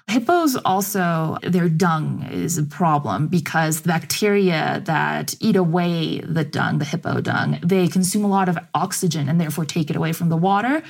Hippos 0.07 0.55
also, 0.65 1.39
their 1.43 1.69
dung 1.69 2.29
is 2.31 2.59
a 2.59 2.63
problem 2.63 3.27
because 3.27 3.81
the 3.81 3.89
bacteria 3.89 4.83
that 4.85 5.35
eat 5.41 5.57
away 5.57 6.21
the 6.21 6.45
dung, 6.45 6.79
the 6.79 6.85
hippo 6.85 7.21
dung, 7.21 7.59
they 7.63 7.89
consume 7.89 8.25
a 8.25 8.29
lot 8.29 8.49
of 8.49 8.59
oxygen 8.75 9.29
and 9.29 9.41
therefore 9.41 9.65
take 9.65 9.89
it 9.89 9.97
away 9.97 10.13
from 10.13 10.29
the 10.29 10.37
water. 10.37 10.83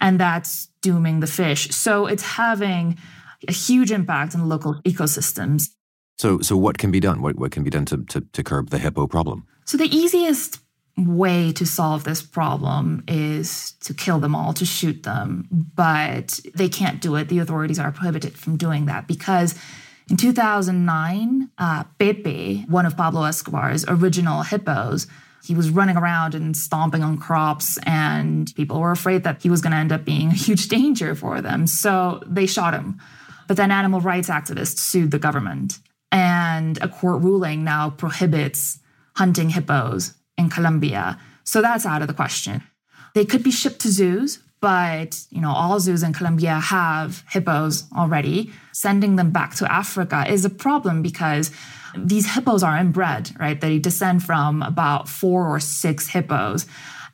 And 0.00 0.18
that's 0.18 0.68
dooming 0.80 1.20
the 1.20 1.26
fish. 1.26 1.68
So 1.70 2.06
it's 2.06 2.22
having 2.22 2.98
a 3.46 3.52
huge 3.52 3.92
impact 3.92 4.34
on 4.34 4.48
local 4.48 4.80
ecosystems. 4.82 5.68
So, 6.16 6.40
so 6.40 6.56
what 6.56 6.78
can 6.78 6.90
be 6.90 7.00
done? 7.00 7.20
What, 7.20 7.36
what 7.36 7.50
can 7.50 7.64
be 7.64 7.70
done 7.70 7.84
to, 7.86 8.02
to, 8.04 8.20
to 8.20 8.42
curb 8.42 8.70
the 8.70 8.78
hippo 8.78 9.06
problem? 9.06 9.46
So, 9.66 9.76
the 9.76 9.94
easiest 9.94 10.60
way 10.96 11.52
to 11.52 11.66
solve 11.66 12.04
this 12.04 12.22
problem 12.22 13.02
is 13.08 13.72
to 13.80 13.92
kill 13.92 14.20
them 14.20 14.34
all, 14.34 14.52
to 14.54 14.64
shoot 14.64 15.02
them. 15.02 15.48
But 15.50 16.40
they 16.54 16.68
can't 16.68 17.00
do 17.00 17.16
it. 17.16 17.28
The 17.28 17.38
authorities 17.38 17.78
are 17.78 17.90
prohibited 17.90 18.38
from 18.38 18.56
doing 18.56 18.86
that 18.86 19.08
because 19.08 19.54
in 20.10 20.16
2009, 20.16 21.50
uh, 21.58 21.84
Pepe, 21.98 22.64
one 22.68 22.86
of 22.86 22.96
Pablo 22.96 23.24
Escobar's 23.24 23.84
original 23.88 24.42
hippos, 24.42 25.06
he 25.44 25.54
was 25.54 25.70
running 25.70 25.96
around 25.96 26.34
and 26.34 26.56
stomping 26.56 27.02
on 27.02 27.18
crops, 27.18 27.78
and 27.84 28.54
people 28.54 28.80
were 28.80 28.92
afraid 28.92 29.24
that 29.24 29.42
he 29.42 29.50
was 29.50 29.60
going 29.60 29.72
to 29.72 29.76
end 29.76 29.92
up 29.92 30.04
being 30.04 30.28
a 30.28 30.34
huge 30.34 30.68
danger 30.68 31.14
for 31.14 31.40
them. 31.40 31.66
So 31.66 32.22
they 32.26 32.46
shot 32.46 32.72
him. 32.74 33.00
But 33.46 33.58
then 33.58 33.70
animal 33.70 34.00
rights 34.00 34.30
activists 34.30 34.78
sued 34.78 35.10
the 35.10 35.18
government, 35.18 35.78
and 36.10 36.78
a 36.82 36.88
court 36.88 37.22
ruling 37.22 37.62
now 37.62 37.90
prohibits 37.90 38.78
hunting 39.16 39.50
hippos 39.50 40.14
in 40.36 40.50
Colombia. 40.50 41.18
So 41.44 41.60
that's 41.60 41.86
out 41.86 42.02
of 42.02 42.08
the 42.08 42.14
question. 42.14 42.62
They 43.14 43.24
could 43.24 43.42
be 43.42 43.50
shipped 43.50 43.80
to 43.80 43.88
zoos, 43.88 44.40
but 44.60 45.24
you 45.30 45.40
know 45.40 45.52
all 45.52 45.78
zoos 45.78 46.02
in 46.02 46.12
Colombia 46.12 46.54
have 46.54 47.22
hippos 47.30 47.84
already. 47.96 48.50
Sending 48.72 49.16
them 49.16 49.30
back 49.30 49.54
to 49.56 49.70
Africa 49.70 50.24
is 50.28 50.44
a 50.44 50.50
problem 50.50 51.02
because 51.02 51.50
these 51.96 52.34
hippos 52.34 52.62
are 52.62 52.76
inbred, 52.76 53.30
right? 53.38 53.60
They 53.60 53.78
descend 53.78 54.22
from 54.24 54.62
about 54.62 55.08
four 55.08 55.46
or 55.46 55.60
six 55.60 56.08
hippos. 56.08 56.66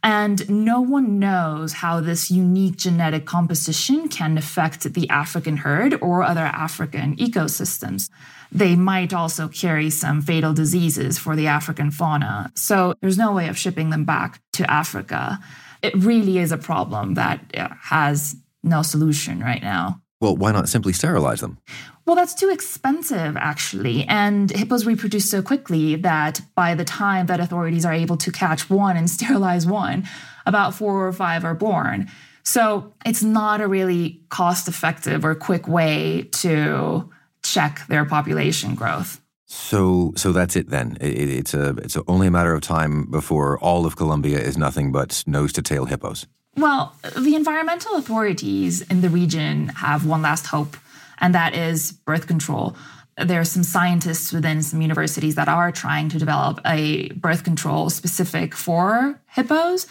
And 0.02 0.48
no 0.48 0.80
one 0.80 1.18
knows 1.18 1.74
how 1.74 2.00
this 2.00 2.30
unique 2.30 2.76
genetic 2.76 3.26
composition 3.26 4.08
can 4.08 4.38
affect 4.38 4.94
the 4.94 5.08
African 5.10 5.58
herd 5.58 5.94
or 6.00 6.22
other 6.22 6.40
African 6.40 7.16
ecosystems. 7.16 8.08
They 8.50 8.76
might 8.76 9.12
also 9.12 9.46
carry 9.46 9.90
some 9.90 10.22
fatal 10.22 10.54
diseases 10.54 11.18
for 11.18 11.36
the 11.36 11.46
African 11.48 11.90
fauna. 11.90 12.50
So 12.54 12.94
there's 13.00 13.18
no 13.18 13.32
way 13.32 13.48
of 13.48 13.58
shipping 13.58 13.90
them 13.90 14.04
back 14.04 14.40
to 14.54 14.68
Africa. 14.70 15.38
It 15.82 15.94
really 15.94 16.38
is 16.38 16.50
a 16.50 16.58
problem 16.58 17.14
that 17.14 17.40
has 17.82 18.36
no 18.62 18.82
solution 18.82 19.40
right 19.40 19.62
now. 19.62 20.00
Well, 20.20 20.36
why 20.36 20.52
not 20.52 20.68
simply 20.68 20.92
sterilize 20.92 21.40
them? 21.40 21.58
Well, 22.10 22.16
that's 22.16 22.34
too 22.34 22.50
expensive, 22.50 23.36
actually. 23.36 24.02
And 24.08 24.50
hippos 24.50 24.84
reproduce 24.84 25.30
so 25.30 25.42
quickly 25.42 25.94
that 25.94 26.40
by 26.56 26.74
the 26.74 26.84
time 26.84 27.26
that 27.26 27.38
authorities 27.38 27.84
are 27.84 27.92
able 27.92 28.16
to 28.16 28.32
catch 28.32 28.68
one 28.68 28.96
and 28.96 29.08
sterilize 29.16 29.64
one, 29.64 30.08
about 30.44 30.74
four 30.74 31.06
or 31.06 31.12
five 31.12 31.44
are 31.44 31.54
born. 31.54 32.10
So 32.42 32.94
it's 33.06 33.22
not 33.22 33.60
a 33.60 33.68
really 33.68 34.22
cost 34.28 34.66
effective 34.66 35.24
or 35.24 35.36
quick 35.36 35.68
way 35.68 36.28
to 36.42 37.08
check 37.44 37.86
their 37.86 38.04
population 38.04 38.74
growth. 38.74 39.20
So, 39.46 40.12
so 40.16 40.32
that's 40.32 40.56
it 40.56 40.68
then. 40.68 40.98
It, 41.00 41.30
it's 41.30 41.54
a, 41.54 41.76
it's 41.76 41.94
a 41.94 42.02
only 42.08 42.26
a 42.26 42.32
matter 42.32 42.52
of 42.52 42.60
time 42.60 43.08
before 43.08 43.56
all 43.60 43.86
of 43.86 43.94
Colombia 43.94 44.40
is 44.40 44.58
nothing 44.58 44.90
but 44.90 45.22
nose 45.28 45.52
to 45.52 45.62
tail 45.62 45.84
hippos. 45.84 46.26
Well, 46.56 46.96
the 47.16 47.36
environmental 47.36 47.94
authorities 47.94 48.82
in 48.82 49.00
the 49.00 49.08
region 49.08 49.68
have 49.68 50.04
one 50.04 50.22
last 50.22 50.46
hope, 50.46 50.76
and 51.20 51.34
that 51.34 51.54
is 51.54 51.92
birth 51.92 52.26
control. 52.26 52.76
There 53.16 53.40
are 53.40 53.44
some 53.44 53.62
scientists 53.62 54.32
within 54.32 54.62
some 54.62 54.80
universities 54.80 55.34
that 55.34 55.48
are 55.48 55.70
trying 55.70 56.08
to 56.10 56.18
develop 56.18 56.60
a 56.64 57.10
birth 57.12 57.44
control 57.44 57.90
specific 57.90 58.54
for 58.54 59.20
hippos, 59.28 59.86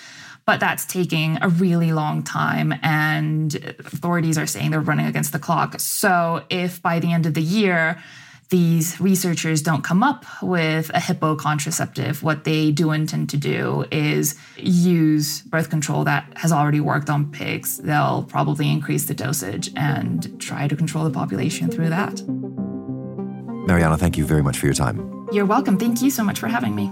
but 0.45 0.59
that's 0.59 0.85
taking 0.85 1.37
a 1.41 1.47
really 1.47 1.91
long 1.91 2.23
time, 2.23 2.73
and 2.81 3.53
authorities 3.79 4.37
are 4.37 4.47
saying 4.47 4.71
they're 4.71 4.81
running 4.81 5.05
against 5.05 5.31
the 5.31 5.39
clock. 5.39 5.79
So, 5.79 6.43
if 6.49 6.81
by 6.81 6.99
the 6.99 7.13
end 7.13 7.27
of 7.27 7.35
the 7.35 7.41
year, 7.41 8.01
these 8.49 8.99
researchers 8.99 9.61
don't 9.61 9.83
come 9.83 10.01
up 10.01 10.25
with 10.41 10.89
a 10.93 10.99
hippo 10.99 11.35
contraceptive, 11.35 12.23
what 12.23 12.43
they 12.43 12.71
do 12.71 12.91
intend 12.91 13.29
to 13.29 13.37
do 13.37 13.85
is 13.91 14.35
use 14.57 15.41
birth 15.41 15.69
control 15.69 16.03
that 16.05 16.31
has 16.35 16.51
already 16.51 16.79
worked 16.79 17.09
on 17.09 17.31
pigs. 17.31 17.77
They'll 17.77 18.23
probably 18.23 18.69
increase 18.69 19.05
the 19.05 19.13
dosage 19.13 19.71
and 19.75 20.39
try 20.41 20.67
to 20.67 20.75
control 20.75 21.03
the 21.03 21.11
population 21.11 21.69
through 21.69 21.89
that. 21.89 22.21
Mariana, 23.67 23.97
thank 23.97 24.17
you 24.17 24.25
very 24.25 24.41
much 24.41 24.57
for 24.57 24.65
your 24.65 24.73
time. 24.73 25.27
You're 25.31 25.45
welcome. 25.45 25.77
Thank 25.77 26.01
you 26.01 26.09
so 26.09 26.23
much 26.23 26.39
for 26.39 26.47
having 26.47 26.73
me. 26.73 26.91